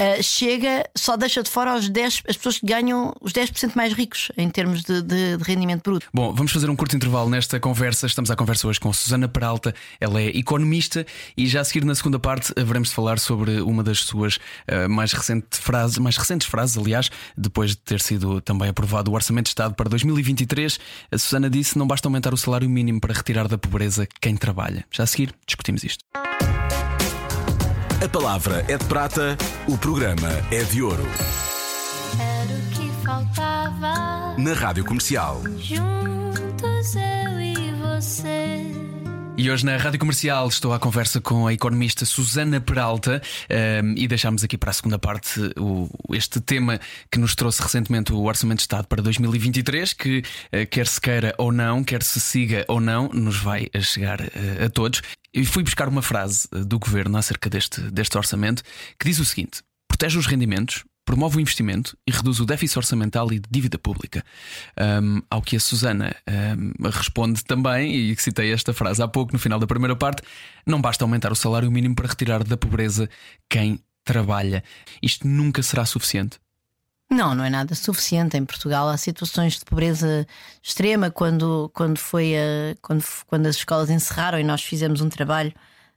[0.00, 3.92] uh, chega, só deixa de fora os 10, as pessoas que ganham os 10% mais
[3.92, 6.06] ricos em termos de, de, de, rendimento bruto.
[6.12, 8.06] Bom, vamos fazer um curto intervalo nesta conversa.
[8.06, 11.94] Estamos à conversa hoje com Susana Peralta, ela é economista e já a seguir na
[11.94, 16.48] segunda parte haveremos de falar sobre uma das suas uh, mais, recente frases, mais recentes
[16.48, 20.78] frases, aliás, depois de ter sido também aprovado o Orçamento de Estado para 2023.
[21.12, 24.84] A Susana disse: não basta aumentar o salário mínimo para retirar da pobreza quem trabalha.
[24.90, 26.04] Já a seguir discutimos isto.
[28.02, 29.36] A palavra é de prata,
[29.68, 31.06] o programa é de ouro.
[32.18, 34.34] Era o que faltava.
[34.38, 35.42] Na Rádio Comercial.
[35.58, 38.66] Juntos eu e você.
[39.36, 44.06] E hoje na Rádio Comercial estou à conversa com a economista Susana Peralta ehm, e
[44.06, 46.78] deixámos aqui para a segunda parte o- este tema
[47.10, 51.34] que nos trouxe recentemente o Orçamento de Estado para 2023, que eh, quer se queira
[51.38, 55.00] ou não, quer se siga ou não, nos vai a chegar eh, a todos.
[55.32, 58.62] E fui buscar uma frase eh, do governo acerca deste, deste orçamento
[58.98, 60.84] que diz o seguinte: protege os rendimentos.
[61.02, 64.22] Promove o investimento e reduz o déficit orçamental e de dívida pública.
[64.76, 69.38] Ahm, ao que a Susana ahm, responde também, e citei esta frase há pouco, no
[69.38, 70.22] final da primeira parte:
[70.64, 73.08] não basta aumentar o salário mínimo para retirar da pobreza
[73.48, 74.62] quem trabalha.
[75.02, 76.38] Isto nunca será suficiente.
[77.12, 78.36] Não, não é nada suficiente.
[78.36, 80.26] Em Portugal há situações de pobreza
[80.62, 85.52] extrema quando, quando, foi a, quando, quando as escolas encerraram e nós fizemos um trabalho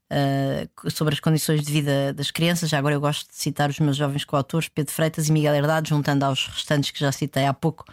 [0.10, 2.70] ah, sobre as condições de vida das crianças.
[2.70, 5.90] Já agora eu gosto de citar os meus jovens coautores, Pedro Freitas e Miguel Herdade,
[5.90, 7.86] juntando aos restantes que já citei há pouco.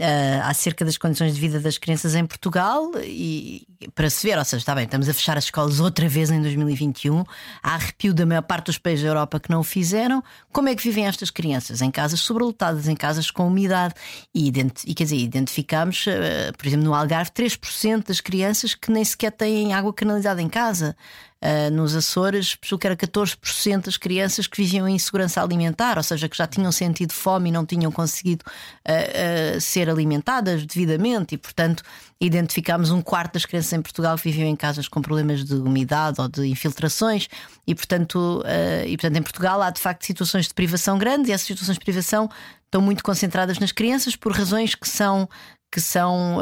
[0.00, 4.44] Ah, acerca das condições de vida das crianças em Portugal e para se ver, ou
[4.44, 7.22] seja, está bem, estamos a fechar as escolas outra vez em 2021,
[7.62, 10.22] há arrepio da maior parte dos países da Europa que não o fizeram.
[10.50, 11.82] Como é que vivem estas crianças?
[11.82, 13.94] Em casas sobrelotadas, em casas com umidade.
[14.34, 14.48] E,
[14.86, 19.32] e quer dizer, identificámos, eh, por exemplo, no Algarve, 3% das crianças que nem sequer
[19.32, 20.96] têm água canalizada em casa.
[21.42, 26.02] Uh, nos Açores, penso que era 14% das crianças que viviam em insegurança alimentar, ou
[26.04, 31.34] seja, que já tinham sentido fome e não tinham conseguido uh, uh, ser alimentadas devidamente,
[31.34, 31.82] e portanto
[32.20, 36.20] identificámos um quarto das crianças em Portugal que viviam em casas com problemas de umidade
[36.20, 37.26] ou de infiltrações,
[37.66, 38.44] e portanto,
[38.86, 41.84] e, portanto em Portugal há de facto situações de privação grandes, e essas situações de
[41.84, 42.30] privação
[42.64, 45.28] estão muito concentradas nas crianças por razões que são
[45.72, 46.38] que são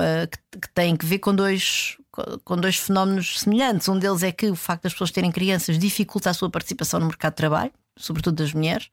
[0.52, 1.96] que têm que ver com dois
[2.44, 3.88] com dois fenómenos semelhantes.
[3.88, 7.06] Um deles é que o facto das pessoas terem crianças dificulta a sua participação no
[7.06, 8.88] mercado de trabalho, sobretudo das mulheres.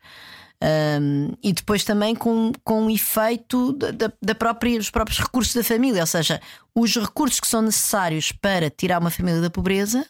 [0.99, 5.63] Um, e depois também com, com um efeito da- da própria, dos próprios recursos da
[5.63, 6.41] família, ou seja,
[6.73, 10.03] os recursos que são necessários para tirar uma família da pobreza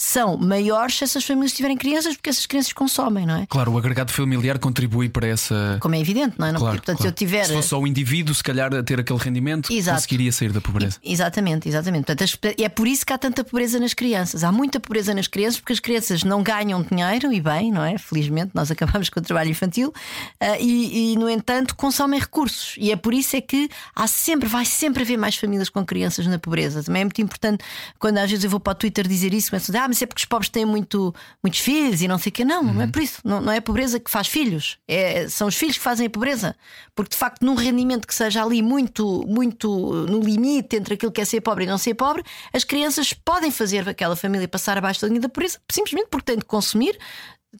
[0.00, 3.46] são maiores se essas famílias tiverem crianças, porque essas crianças consomem, não é?
[3.46, 5.76] Claro, o agregado familiar contribui para essa.
[5.80, 6.52] Como é evidente, não é?
[6.52, 7.02] Não- Claro, portanto, claro.
[7.02, 7.44] se eu tiver.
[7.46, 9.96] Se fosse só o indivíduo, se calhar, a ter aquele rendimento, Exato.
[9.96, 10.98] conseguiria sair da pobreza.
[11.02, 12.06] Exatamente, exatamente.
[12.06, 14.44] Portanto, as- e é por isso que há tanta pobreza nas crianças.
[14.44, 17.98] Há muita pobreza nas crianças porque as crianças não ganham dinheiro e bem, não é?
[17.98, 19.92] Felizmente, nós acabamos com o trabalho infantil
[20.38, 22.76] ah, e, e, no entanto, consomem recursos.
[22.78, 26.24] E é por isso é que há sempre, vai sempre haver mais famílias com crianças
[26.28, 26.84] na pobreza.
[26.84, 27.64] Também é muito importante
[27.98, 30.00] quando às vezes eu vou para o Twitter dizer isso, começo a dizer, ah, mas
[30.02, 32.44] é porque os pobres têm muito, muitos filhos e não sei o quê.
[32.44, 33.20] Não, não é por isso.
[33.24, 34.78] Não, não é a pobreza que faz filhos.
[34.86, 36.54] É, são os filhos que fazem a pobreza.
[36.94, 39.68] Porque de facto, num rendimento que seja ali muito, muito
[40.06, 42.22] no limite entre aquilo que é ser pobre e não ser pobre,
[42.52, 46.38] as crianças podem fazer aquela família passar abaixo da linha da pobreza simplesmente porque têm
[46.38, 46.98] de consumir.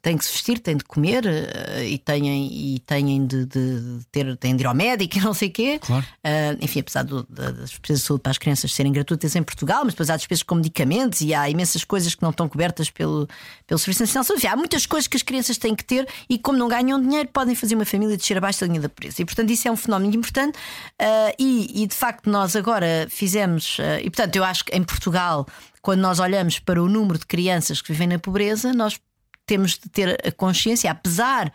[0.02, 4.36] Têm que se vestir, têm de comer eh, e têm, e têm de, de ter,
[4.36, 5.78] têm de ir ao médico e não sei o quê.
[5.80, 6.04] Claro.
[6.22, 9.42] Ah, enfim, apesar do- da- das despesas de saúde para as crianças serem gratuitas em
[9.42, 12.90] Portugal, mas depois há despesas com medicamentos e há imensas coisas que não estão cobertas
[12.90, 13.26] pelo,
[13.66, 14.46] pelo Serviço Nacional de Saúde.
[14.46, 17.54] Há muitas coisas que as crianças têm que ter e, como não ganham dinheiro, podem
[17.54, 19.22] fazer uma família descer abaixo da linha da pobreza.
[19.22, 20.58] E, portanto, isso é um fenómeno importante.
[21.00, 23.78] Ah, e, e, de facto, nós agora fizemos.
[23.80, 25.46] ah, e, portanto, eu acho que em Portugal,
[25.80, 29.00] quando nós olhamos para o número de crianças que vivem na pobreza, nós
[29.48, 31.52] temos de ter a consciência, apesar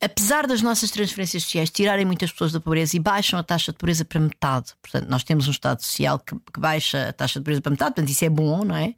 [0.00, 3.78] apesar das nossas transferências sociais tirarem muitas pessoas da pobreza e baixam a taxa de
[3.78, 7.44] pobreza para metade, portanto, nós temos um Estado social que, que baixa a taxa de
[7.44, 8.94] pobreza para metade, portanto, isso é bom, não é?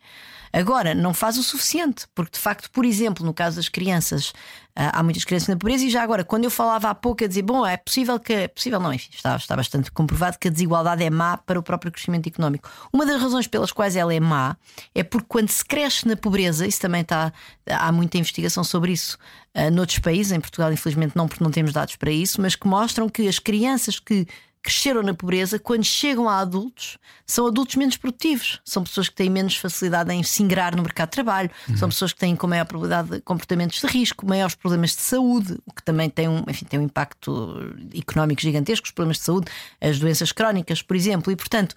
[0.52, 4.32] Agora, não faz o suficiente, porque de facto, por exemplo, no caso das crianças,
[4.78, 7.42] há muitas crianças na pobreza, e já agora, quando eu falava há pouco a dizer,
[7.42, 8.32] bom, é possível que.
[8.32, 11.62] É possível, não, enfim, está, está bastante comprovado que a desigualdade é má para o
[11.62, 12.70] próprio crescimento económico.
[12.92, 14.56] Uma das razões pelas quais ela é má
[14.94, 17.32] é porque quando se cresce na pobreza, isso também está.
[17.68, 19.18] Há muita investigação sobre isso
[19.54, 22.68] ah, noutros países, em Portugal, infelizmente, não, porque não temos dados para isso, mas que
[22.68, 24.26] mostram que as crianças que
[24.62, 28.60] cresceram na pobreza, quando chegam a adultos, são adultos menos produtivos.
[28.64, 32.12] São pessoas que têm menos facilidade em se ingrar no mercado de trabalho, são pessoas
[32.12, 35.82] que têm com maior probabilidade de comportamentos de risco, maiores problemas de saúde, o que
[35.82, 40.32] também tem um, enfim, tem um impacto económico gigantesco, os problemas de saúde, as doenças
[40.32, 41.74] crónicas, por exemplo, e portanto.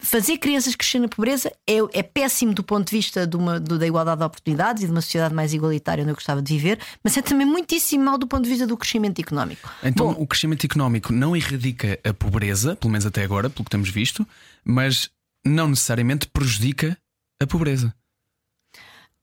[0.00, 3.78] Fazer crianças crescer na pobreza é, é péssimo do ponto de vista de uma, do-
[3.78, 6.78] da igualdade de oportunidades e de uma sociedade mais igualitária onde eu gostava de viver,
[7.02, 9.68] mas é também muitíssimo mal do ponto de vista do crescimento económico.
[9.82, 13.70] Então, Bom, o crescimento económico não erradica a pobreza, pelo menos até agora, pelo que
[13.72, 14.24] temos visto,
[14.64, 15.10] mas
[15.44, 16.96] não necessariamente prejudica
[17.42, 17.92] a pobreza.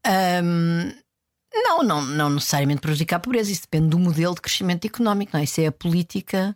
[0.06, 0.92] Hum,
[1.54, 5.40] não, não, não necessariamente prejudicar a pobreza, isso depende do modelo de crescimento económico, não
[5.40, 5.46] é?
[5.46, 6.56] Isso é a política.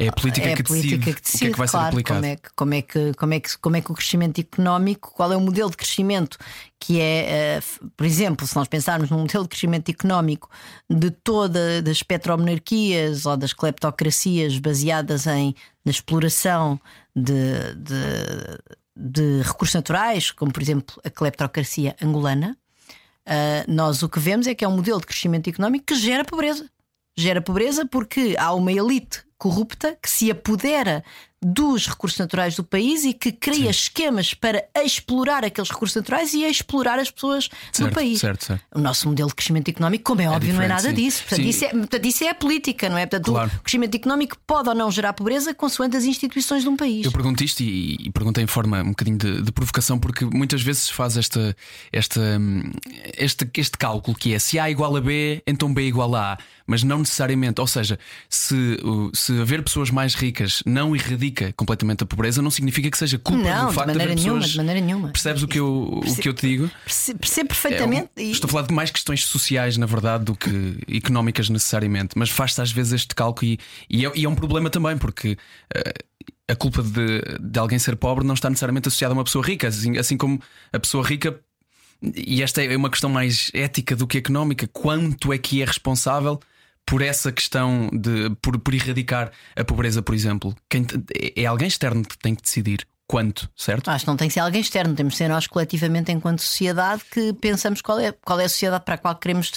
[0.00, 1.68] É a política, é a que, política decide que decide, o que é que vai
[1.68, 2.20] claro, ser aplicado.
[2.20, 5.12] Como é, que, como, é que, como, é que, como é que o crescimento económico,
[5.12, 6.38] qual é o modelo de crescimento
[6.78, 7.60] que é, eh,
[7.96, 10.48] por exemplo, se nós pensarmos num modelo de crescimento económico
[10.88, 15.52] de todas as petromonarquias ou das cleptocracias baseadas em,
[15.84, 16.80] na exploração
[17.16, 22.56] de, de, de recursos naturais, como por exemplo a cleptocracia angolana,
[23.26, 26.24] uh, nós o que vemos é que é um modelo de crescimento económico que gera
[26.24, 26.70] pobreza.
[27.16, 31.04] Gera pobreza porque há uma elite corrupta que se apodera
[31.40, 33.70] dos recursos naturais do país e que cria Sim.
[33.70, 38.20] esquemas para explorar aqueles recursos naturais e explorar as pessoas certo, do país.
[38.20, 38.64] Certo, certo.
[38.74, 40.94] O nosso modelo de crescimento económico, como é, é óbvio, não é nada sim.
[40.94, 41.22] disso.
[41.22, 43.06] Portanto isso, é, portanto, isso é a política, não é?
[43.06, 43.50] Portanto, claro.
[43.56, 47.04] o crescimento económico pode ou não gerar pobreza consoante as instituições de um país.
[47.04, 50.60] Eu pergunto isto e, e perguntei em forma um bocadinho de, de, provocação, porque muitas
[50.60, 51.56] vezes faz esta,
[51.92, 52.20] esta,
[53.16, 56.38] este, este cálculo que é se A igual a B, então B igual a A.
[56.68, 58.76] Mas não necessariamente, ou seja, se,
[59.14, 63.42] se haver pessoas mais ricas não erradica completamente a pobreza, não significa que seja culpa
[63.42, 64.50] não, do facto de maneira de haver nenhuma, pessoas.
[64.50, 65.08] De maneira nenhuma.
[65.08, 66.70] Percebes o que eu, o que eu te digo?
[66.84, 68.10] Percebo, percebo perfeitamente.
[68.16, 72.28] É estou a falar de mais questões sociais, na verdade, do que económicas necessariamente, mas
[72.28, 75.38] faz-se às vezes este cálculo e, e, é, e é um problema também, porque.
[75.74, 76.08] Uh,
[76.50, 79.68] a culpa de, de alguém ser pobre não está necessariamente associada a uma pessoa rica,
[79.68, 80.40] assim, assim como
[80.72, 81.38] a pessoa rica
[82.02, 84.68] e esta é uma questão mais ética do que económica.
[84.68, 86.38] Quanto é que é responsável
[86.88, 90.56] por essa questão de por, por erradicar a pobreza, por exemplo?
[90.68, 90.86] Quem,
[91.36, 93.90] é alguém externo que tem que decidir quanto, certo?
[93.90, 97.02] Acho que não tem que ser alguém externo, temos que ser nós coletivamente, enquanto sociedade,
[97.10, 99.52] que pensamos qual é, qual é a sociedade para a qual queremos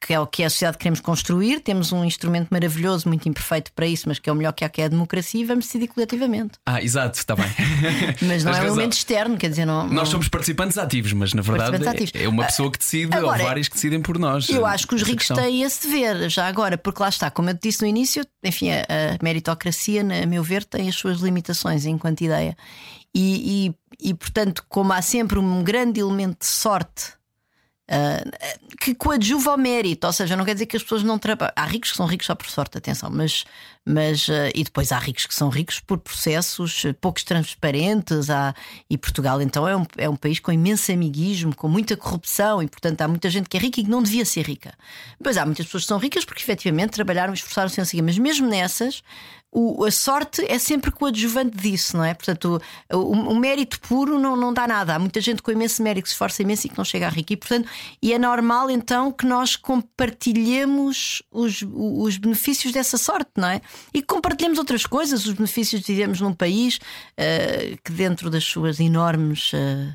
[0.00, 1.60] que é o que é a sociedade que queremos construir.
[1.60, 4.68] Temos um instrumento maravilhoso, muito imperfeito para isso, mas que é o melhor que há,
[4.68, 6.52] que é a democracia, e vamos decidir coletivamente.
[6.66, 7.46] Ah, exato, está bem.
[8.22, 9.84] mas não é um elemento externo, quer dizer, não.
[9.84, 10.06] Nós não...
[10.06, 11.76] somos participantes ativos, mas na verdade
[12.14, 14.48] é, é uma pessoa que decide Agora, ou vários que decidem por nós.
[14.48, 15.36] Eu acho que os ricos questão.
[15.36, 18.70] têm esse dever, já agora, porque lá está, como eu te disse no início, enfim,
[18.70, 22.56] a, a meritocracia, a meu ver, tem as suas limitações enquanto ideia.
[23.14, 27.21] E, e, e portanto, como há sempre um grande elemento de sorte
[27.90, 31.52] Uh, que coadjuva ao mérito, ou seja, não quer dizer que as pessoas não trabalham.
[31.56, 33.44] Há ricos que são ricos só por sorte, atenção, mas,
[33.84, 38.30] mas uh, e depois há ricos que são ricos por processos poucos transparentes.
[38.30, 38.54] Há,
[38.88, 42.68] e Portugal, então, é um, é um país com imenso amiguismo, com muita corrupção, e
[42.68, 44.74] portanto há muita gente que é rica e que não devia ser rica.
[45.22, 48.48] Mas há muitas pessoas que são ricas porque efetivamente trabalharam, esforçaram-se em seguir, mas mesmo
[48.48, 49.02] nessas,
[49.54, 52.14] o, a sorte é sempre coadjuvante disso, não é?
[52.14, 54.94] Portanto, o, o, o, mérito puro não, não dá nada.
[54.94, 57.10] Há muita gente com imenso mérito que se esforça imenso e que não chega a
[57.10, 57.34] rico.
[57.34, 57.68] E, portanto,
[58.00, 63.60] e é normal então que nós compartilhemos os, os benefícios dessa sorte, não é?
[63.92, 68.80] E compartilhemos outras coisas, os benefícios de vivermos num país uh, que, dentro das suas
[68.80, 69.52] enormes.
[69.52, 69.94] Uh,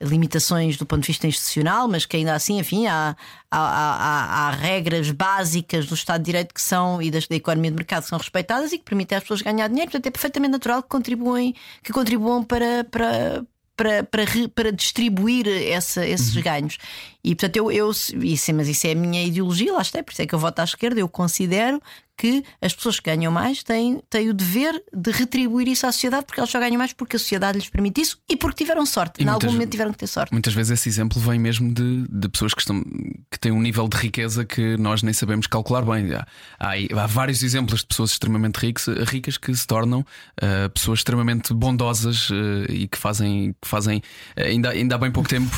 [0.00, 3.16] limitações do ponto de vista institucional, mas que ainda assim, enfim, há,
[3.50, 7.70] há, há, há, regras básicas do Estado de Direito que são e da, da, economia
[7.70, 9.90] de mercado que são respeitadas e que permitem às pessoas ganhar dinheiro.
[9.90, 16.06] Portanto, é perfeitamente natural que contribuem, que contribuam para, para, para, para, para distribuir essa,
[16.06, 16.42] esses uhum.
[16.42, 16.78] ganhos.
[17.26, 20.22] E portanto, eu, eu isso, mas isso é a minha ideologia, lá está, por isso
[20.22, 21.00] é que eu voto à esquerda.
[21.00, 21.82] Eu considero
[22.16, 26.24] que as pessoas que ganham mais têm, têm o dever de retribuir isso à sociedade,
[26.24, 29.24] porque elas só ganham mais porque a sociedade lhes permite isso e porque tiveram sorte.
[29.24, 30.32] Em algum momento tiveram que ter sorte.
[30.32, 32.80] Muitas vezes esse exemplo vem mesmo de, de pessoas que, estão,
[33.28, 36.14] que têm um nível de riqueza que nós nem sabemos calcular bem.
[36.14, 36.26] Há,
[36.60, 41.52] há, há vários exemplos de pessoas extremamente ricas, ricas que se tornam uh, pessoas extremamente
[41.52, 45.50] bondosas uh, e que fazem, que fazem uh, ainda, ainda há bem pouco tempo.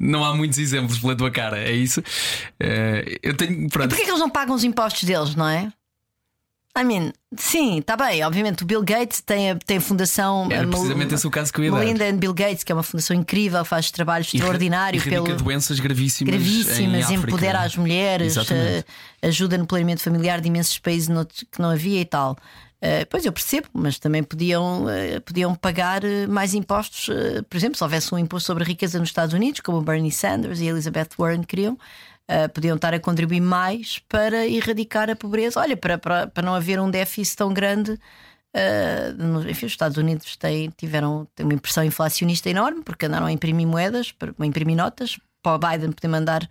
[0.00, 2.00] Não há muitos exemplos pela tua cara, é isso?
[2.00, 3.68] Uh, eu tenho.
[3.68, 3.86] Pronto.
[3.86, 5.70] E porquê que eles não pagam os impostos deles, não é?
[6.78, 8.22] I mean, sim, está bem.
[8.24, 10.48] Obviamente, o Bill Gates tem a, tem a fundação.
[10.50, 12.82] Era precisamente esse o caso que eu ia Melinda and Bill Gates, que é uma
[12.82, 14.98] fundação incrível, faz trabalho extraordinário.
[14.98, 15.36] E pelo...
[15.36, 16.32] doenças gravíssimas.
[16.32, 18.42] Gravíssimas, empodera as mulheres, uh,
[19.20, 21.08] ajuda no planeamento familiar de imensos países
[21.50, 22.38] que não havia e tal.
[22.82, 27.10] Uh, pois eu percebo, mas também podiam, uh, podiam pagar uh, mais impostos.
[27.48, 30.60] por exemplo, se houvesse um imposto sobre a riqueza nos Estados Unidos, como Bernie Sanders
[30.60, 31.78] e Elizabeth Warren queriam,
[32.54, 35.58] podiam estar a contribuir mais para erradicar a pobreza.
[35.58, 37.98] Olha, para, para, para não haver um déficit tão grande.
[39.48, 43.66] enfim, os Estados Unidos têm, tiveram têm uma impressão inflacionista enorme porque andaram a imprimir
[43.66, 46.48] moedas, a imprimir notas para o Biden poder mandar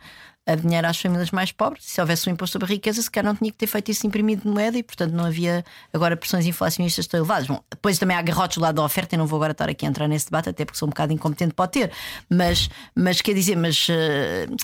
[0.50, 1.86] a dinheiro às famílias mais pobres.
[1.86, 4.42] Se houvesse um imposto sobre a riqueza, sequer não tinha que ter feito isso imprimido
[4.42, 7.48] de moeda e, portanto, não havia agora pressões inflacionistas tão elevadas.
[7.48, 9.86] Bom, depois também há garrotes do lado da oferta, e não vou agora estar aqui
[9.86, 11.92] a entrar nesse debate, até porque sou um bocado incompetente para ter.
[12.28, 13.88] Mas, mas quer dizer, mas.
[13.90, 14.56] Uh,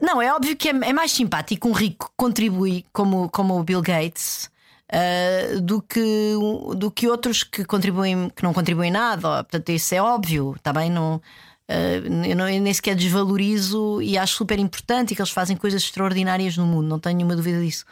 [0.00, 3.82] não, é óbvio que é, é, mais simpático um rico contribui como, como o Bill
[3.82, 4.48] Gates.
[4.92, 6.34] Uh, do, que,
[6.76, 10.90] do que outros que contribuem que não contribuem nada, portanto, isso é óbvio, está bem?
[10.90, 11.22] Não,
[11.70, 15.82] eu, não, eu nem sequer desvalorizo e acho super importante e que eles fazem coisas
[15.82, 17.84] extraordinárias no mundo, não tenho nenhuma dúvida disso.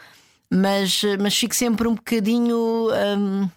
[0.50, 2.88] mas, mas fico sempre um bocadinho.
[3.16, 3.48] Hum,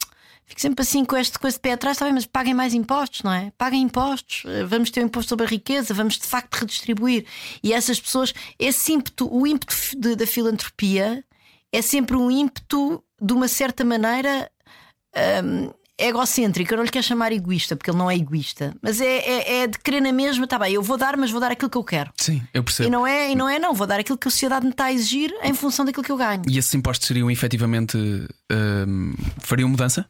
[0.46, 3.34] fico sempre assim com este, com este pé atrás, está mas paguem mais impostos, não
[3.34, 3.52] é?
[3.58, 7.26] Paguem impostos, vamos ter um imposto sobre a riqueza, vamos de facto redistribuir.
[7.64, 11.24] E essas pessoas, esse ímpeto, o ímpeto de, da filantropia
[11.72, 14.52] é sempre um ímpeto de uma certa maneira.
[15.44, 19.18] Um, egocêntrico, eu não lhe quero chamar egoísta, porque ele não é egoísta, mas é,
[19.18, 21.70] é, é de querer na mesma, tá bem, eu vou dar, mas vou dar aquilo
[21.70, 22.12] que eu quero.
[22.18, 22.88] Sim, eu percebo.
[22.88, 24.86] E não é, e não, é não, vou dar aquilo que a sociedade me está
[24.86, 26.44] a exigir em função daquilo que eu ganho.
[26.48, 27.98] E esses impostos seriam efetivamente.
[28.52, 30.06] Um, fariam mudança?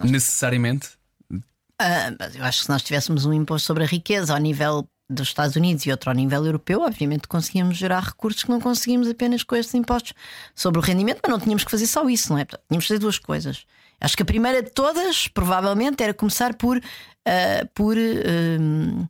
[0.00, 0.10] Nós...
[0.10, 0.88] Necessariamente?
[1.30, 5.28] Uh, eu acho que se nós tivéssemos um imposto sobre a riqueza ao nível dos
[5.28, 9.42] Estados Unidos e outro ao nível europeu, obviamente conseguíamos gerar recursos que não conseguimos apenas
[9.42, 10.14] com estes impostos
[10.54, 12.44] sobre o rendimento, mas não tínhamos que fazer só isso, não é?
[12.44, 13.64] Tínhamos que fazer duas coisas.
[14.00, 16.82] Acho que a primeira de todas, provavelmente, era começar por, uh,
[17.74, 19.08] por, uh,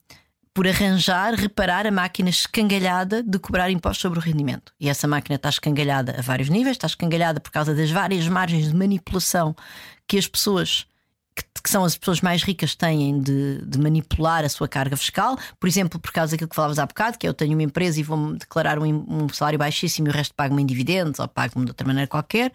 [0.54, 4.72] por arranjar, reparar a máquina escangalhada de cobrar impostos sobre o rendimento.
[4.80, 8.68] E essa máquina está escangalhada a vários níveis, está escangalhada por causa das várias margens
[8.68, 9.54] de manipulação
[10.06, 10.86] que as pessoas
[11.62, 15.68] que, são as pessoas mais ricas têm de, de, manipular a sua carga fiscal, por
[15.68, 18.02] exemplo, por causa daquilo que falavas há bocado, que é eu tenho uma empresa e
[18.02, 21.72] vou-me declarar um, um, salário baixíssimo e o resto pago-me em dividendos ou pago-me de
[21.72, 22.52] outra maneira qualquer.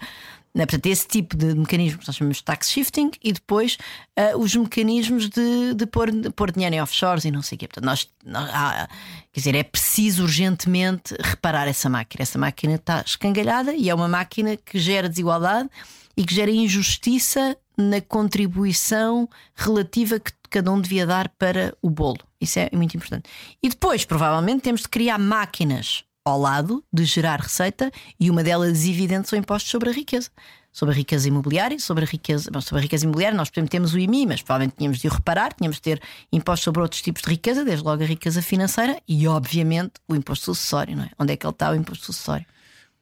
[0.54, 0.66] Né?
[0.66, 3.78] Portanto, esse tipo de mecanismos nós chamamos de tax shifting e depois
[4.20, 7.60] uh, os mecanismos de, de, pôr, de pôr dinheiro em offshores e não sei o
[7.60, 7.68] quê.
[7.68, 8.88] Portanto, nós, nós há,
[9.32, 12.24] quer dizer, é preciso urgentemente reparar essa máquina.
[12.24, 15.70] Essa máquina está escangalhada e é uma máquina que gera desigualdade
[16.18, 22.20] e que gera injustiça na contribuição relativa que cada um devia dar para o bolo.
[22.40, 23.30] Isso é muito importante.
[23.64, 28.86] E depois, provavelmente, temos de criar máquinas ao lado de gerar receita e uma delas
[28.86, 30.30] evidente são impostos sobre a riqueza.
[30.72, 33.94] Sobre a riqueza imobiliária, sobre a riqueza, bom, sobre a riqueza imobiliária, nós exemplo, temos
[33.94, 36.02] o IMI, mas provavelmente tínhamos de o reparar, tínhamos de ter
[36.32, 40.46] impostos sobre outros tipos de riqueza, desde logo a riqueza financeira e, obviamente, o imposto
[40.46, 41.10] sucessório, não é?
[41.20, 42.46] Onde é que ele está o imposto sucessório?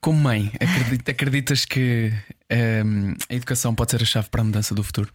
[0.01, 0.51] Como mãe,
[1.07, 2.11] acreditas que
[2.51, 5.11] um, a educação pode ser a chave para a mudança do futuro?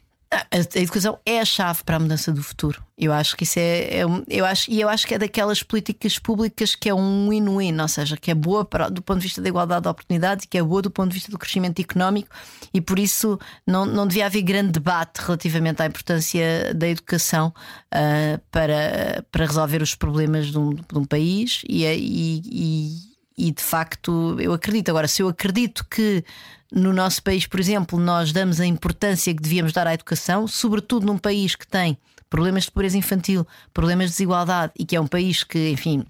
[0.51, 2.83] A, educação é a chave para a mudança do futuro.
[2.97, 6.19] Eu acho que isso é, é eu acho, e eu acho que é daquelas políticas
[6.19, 9.41] públicas que é um win-win, ou seja, que é boa para, do ponto de vista
[9.41, 12.29] da igualdade de oportunidades e que é boa do ponto de vista do crescimento económico,
[12.73, 17.53] e por isso não, não devia haver grande debate relativamente à importância da educação
[17.93, 23.51] uh, para, para resolver os problemas de um, de um país e, e, e e
[23.51, 24.89] de facto eu acredito.
[24.91, 26.25] Agora, se eu acredito que
[26.73, 31.07] no nosso país, por exemplo, nós damos a importância que devíamos dar à educação, sobretudo
[31.07, 31.97] num país que tem
[32.29, 36.05] problemas de pobreza infantil, problemas de desigualdade e que é um país que, enfim,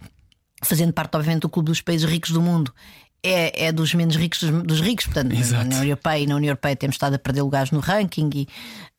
[0.62, 2.72] fazendo parte, obviamente, do clube dos países ricos do mundo.
[3.26, 5.64] É, é dos menos ricos dos, dos ricos, portanto, Exato.
[5.64, 8.42] na União Europeia na União Europeia temos estado a perder lugares no ranking e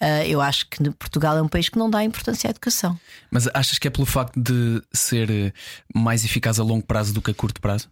[0.02, 3.00] uh, eu acho que Portugal é um país que não dá importância à educação.
[3.30, 5.54] Mas achas que é pelo facto de ser
[5.94, 7.88] mais eficaz a longo prazo do que a curto prazo?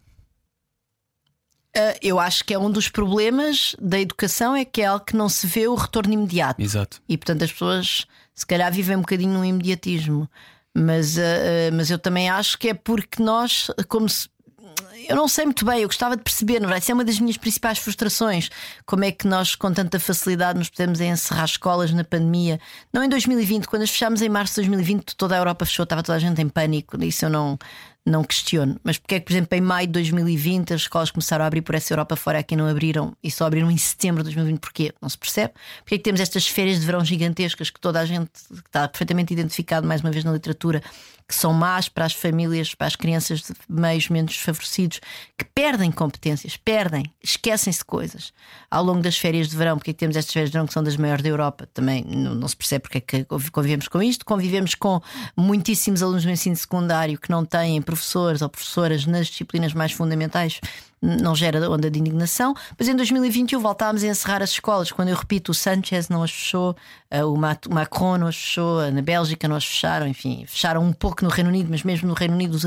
[1.76, 5.16] Uh, eu acho que é um dos problemas da educação é que é algo que
[5.16, 6.62] não se vê o retorno imediato.
[6.62, 7.02] Exato.
[7.08, 10.28] E portanto as pessoas se calhar vivem um bocadinho no imediatismo.
[10.76, 14.28] Mas, uh, mas eu também acho que é porque nós, como se,
[15.08, 17.18] eu não sei muito bem, eu gostava de perceber, na verdade, isso é uma das
[17.18, 18.50] minhas principais frustrações.
[18.86, 22.58] Como é que nós, com tanta facilidade, nos podemos encerrar escolas na pandemia?
[22.92, 26.02] Não em 2020, quando as fechámos em março de 2020, toda a Europa fechou, estava
[26.02, 27.02] toda a gente em pânico.
[27.04, 27.58] Isso eu não,
[28.06, 28.78] não questiono.
[28.84, 31.62] Mas porque é que, por exemplo, em maio de 2020 as escolas começaram a abrir
[31.62, 34.60] por essa Europa fora aqui não abriram e só abriram em setembro de 2020?
[34.60, 34.92] Porquê?
[35.00, 35.54] Não se percebe.
[35.80, 38.30] Porque é que temos estas férias de verão gigantescas que toda a gente
[38.66, 40.82] está perfeitamente identificado, mais uma vez, na literatura,
[41.26, 45.00] que são más para as famílias, para as crianças de meios menos favorecidos,
[45.38, 48.32] que perdem competências, perdem, esquecem-se coisas
[48.70, 49.78] ao longo das férias de verão.
[49.78, 51.66] Porque é temos estas férias de verão que são das maiores da Europa?
[51.72, 54.24] Também não, não se percebe porque é que convivemos com isto.
[54.24, 55.00] Convivemos com
[55.36, 60.60] muitíssimos alunos do ensino secundário que não têm professores ou professoras nas disciplinas mais fundamentais
[61.04, 62.54] não gera onda de indignação.
[62.78, 64.90] Mas em 2021 voltámos a encerrar as escolas.
[64.90, 66.74] Quando eu repito, o Sanchez não as fechou,
[67.10, 71.22] eh, o Macron não as fechou, na Bélgica não as fecharam, enfim, fecharam um pouco
[71.22, 72.58] no Reino Unido, mas mesmo no Reino Unido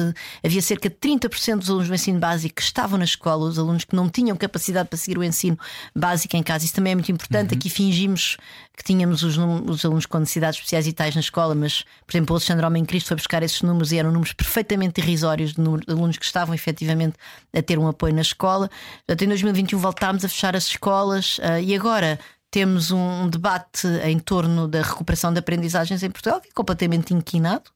[0.43, 3.83] havia cerca de 30% dos alunos do ensino básico que estavam na escola, os alunos
[3.83, 5.57] que não tinham capacidade para seguir o ensino
[5.95, 6.65] básico em casa.
[6.65, 7.53] Isso também é muito importante.
[7.53, 7.57] Uhum.
[7.57, 8.37] Aqui fingimos
[8.77, 12.33] que tínhamos os, os, alunos com necessidades especiais e tais na escola, mas, por exemplo,
[12.33, 15.83] o Alexandre Homem Cristo foi buscar esses números e eram números perfeitamente irrisórios de, número,
[15.83, 17.15] de alunos que estavam efetivamente
[17.51, 18.69] a ter um apoio na escola.
[19.05, 22.19] Portanto, em 2021 voltámos a fechar as escolas uh, e agora
[22.49, 27.69] temos um debate em torno da recuperação de aprendizagens em Portugal que é completamente inquinado.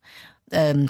[0.51, 0.87] Um,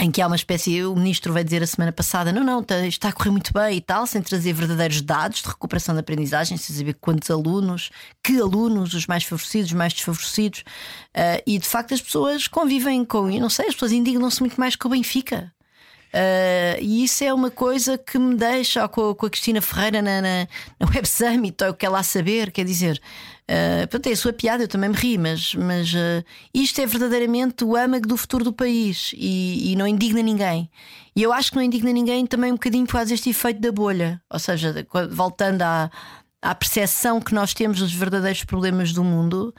[0.00, 2.84] em que há uma espécie, o ministro vai dizer a semana passada: não, não, está,
[2.86, 6.56] está a correr muito bem e tal, sem trazer verdadeiros dados de recuperação da aprendizagem,
[6.56, 7.90] sem saber quantos alunos,
[8.22, 10.60] que alunos, os mais favorecidos, os mais desfavorecidos,
[11.16, 14.58] uh, e de facto as pessoas convivem com, eu não sei, as pessoas indignam-se muito
[14.58, 15.52] mais com o Benfica.
[16.14, 20.22] Uh, e isso é uma coisa que me deixa com, com a Cristina Ferreira na,
[20.22, 20.46] na,
[20.78, 23.02] na Web Summit, ou o que é lá saber, quer dizer.
[23.50, 26.86] Uh, pronto, é a sua piada, eu também me ri, mas, mas uh, isto é
[26.86, 30.70] verdadeiramente o âmago do futuro do país e, e, não indigna ninguém.
[31.16, 33.72] E eu acho que não indigna ninguém também um bocadinho por causa deste efeito da
[33.72, 35.90] bolha, ou seja, voltando à,
[36.40, 39.52] à percepção que nós temos dos verdadeiros problemas do mundo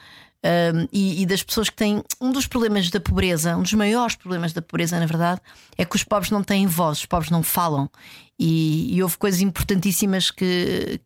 [0.46, 2.04] um, e, e, das pessoas que têm.
[2.22, 5.41] Um dos problemas da pobreza, um dos maiores problemas da pobreza, na verdade,
[5.78, 7.89] é que os pobres não têm voz, os pobres não falam.
[8.38, 11.00] E, e houve coisas importantíssimas que,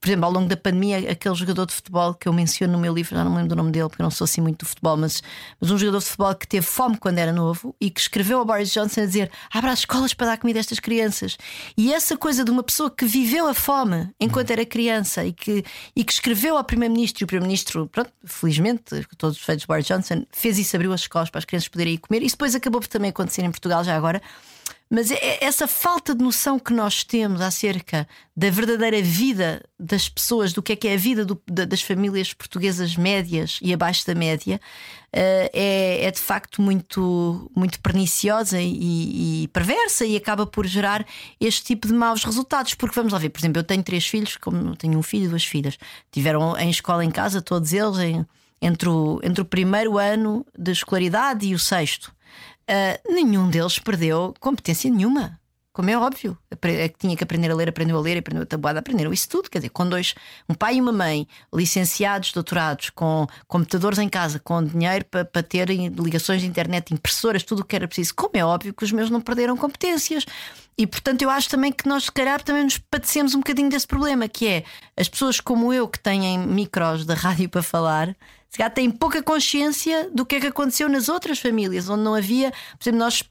[0.00, 2.94] por exemplo, ao longo da pandemia, aquele jogador de futebol que eu menciono no meu
[2.94, 4.66] livro, já não me lembro do nome dele, porque eu não sou assim muito do
[4.66, 5.22] futebol, mas,
[5.60, 8.44] mas um jogador de futebol que teve fome quando era novo e que escreveu ao
[8.44, 11.36] Boris Johnson a dizer: abra as escolas para dar comida a estas crianças.
[11.76, 15.64] E essa coisa de uma pessoa que viveu a fome enquanto era criança e que,
[15.94, 19.86] e que escreveu ao Primeiro-Ministro, e o Primeiro-Ministro, pronto, felizmente, todos os feitos de Boris
[19.86, 22.22] Johnson, fez isso, abriu as escolas para as crianças poderem ir comer.
[22.22, 24.20] Isso depois acabou por também acontecer em Portugal já agora.
[24.92, 30.08] Mas é, é essa falta de noção que nós temos acerca da verdadeira vida das
[30.08, 34.04] pessoas, do que é que é a vida do, das famílias portuguesas médias e abaixo
[34.04, 34.60] da média,
[35.12, 41.06] eh, é, é de facto muito, muito perniciosa e, e, perversa e acaba por gerar
[41.40, 42.74] este tipo de maus resultados.
[42.74, 45.28] Porque vamos lá ver, por exemplo, eu tenho três filhos, como tenho um filho e
[45.28, 45.78] duas filhas,
[46.10, 48.26] tiveram em escola em casa, todos eles, em,
[48.60, 52.12] entre, o, entre o primeiro ano de escolaridade e o sexto
[52.70, 55.40] uh, nenhum deles perdeu competência nenhuma.
[55.72, 58.80] Como é óbvio, é tinha que aprender a ler, aprendeu a ler, aprendeu a tabuada,
[58.80, 59.48] aprenderam isso tudo.
[59.48, 60.16] Quer dizer, com dois,
[60.48, 65.42] um pai e uma mãe, licenciados, doutorados, com computadores em casa, com dinheiro para, para
[65.44, 68.14] terem ligações de internet, impressoras, tudo o que era preciso.
[68.16, 70.26] Como é óbvio que os meus não perderam competências.
[70.76, 73.86] E portanto, eu acho também que nós, se calhar, também nos padecemos um bocadinho desse
[73.86, 74.64] problema, que é
[74.96, 78.16] as pessoas como eu que têm micros da rádio para falar
[78.50, 82.14] se calhar têm pouca consciência do que é que aconteceu nas outras famílias, onde não
[82.14, 83.22] havia, por exemplo, nós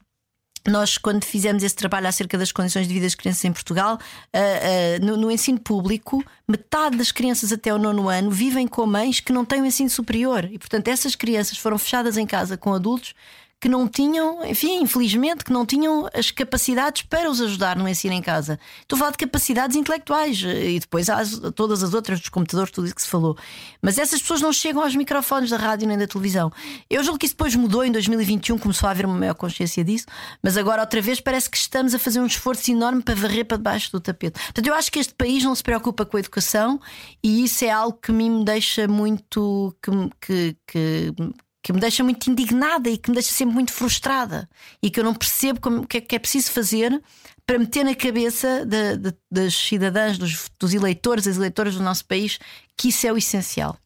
[0.68, 5.02] nós, quando fizemos esse trabalho acerca das condições de vida das crianças em Portugal, uh,
[5.02, 9.20] uh, no, no, ensino público, metade das crianças até o nono ano vivem com mães
[9.20, 10.44] que não têm o ensino superior.
[10.44, 13.14] E, portanto, essas crianças foram fechadas em casa com adultos
[13.60, 18.14] que não tinham, enfim, infelizmente, que não tinham as capacidades para os ajudar no ensino
[18.14, 18.58] em casa.
[18.80, 21.20] Estou a falar de capacidades intelectuais e depois há
[21.54, 23.36] todas as outras dos computadores, tudo isso que se falou.
[23.82, 26.50] Mas essas pessoas não chegam aos microfones da rádio nem da televisão.
[26.88, 30.06] Eu julgo que isso depois mudou em 2021, começou a haver uma maior consciência disso,
[30.42, 33.58] mas agora outra vez parece que estamos a fazer um esforço enorme para varrer para
[33.58, 34.40] debaixo do tapete.
[34.40, 36.80] Portanto, eu acho que este país não se preocupa com a educação
[37.22, 39.76] e isso é algo que me deixa muito.
[39.82, 41.14] que, que, que
[41.62, 44.48] que me deixa muito indignada e que me deixa sempre muito frustrada
[44.82, 47.02] e que eu não percebo o que, é, que é preciso fazer
[47.46, 52.04] para meter na cabeça de, de, das cidadãs, dos, dos eleitores, das eleitoras do nosso
[52.04, 52.38] país,
[52.76, 53.78] que isso é o essencial.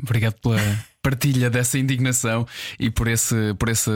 [0.00, 0.58] Obrigado pela
[1.02, 2.46] partilha dessa indignação
[2.78, 3.90] e por esse, por esse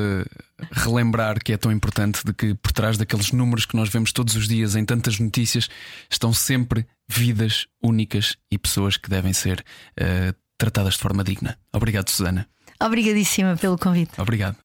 [0.71, 4.37] relembrar que é tão importante de que por trás daqueles números que nós vemos todos
[4.37, 5.69] os dias em tantas notícias
[6.11, 9.65] estão sempre vidas únicas e pessoas que devem ser
[10.01, 11.59] uh, tratadas de forma digna.
[11.73, 12.49] Obrigado, Susana.
[12.81, 14.21] Obrigadíssima pelo convite.
[14.21, 14.59] Obrigado.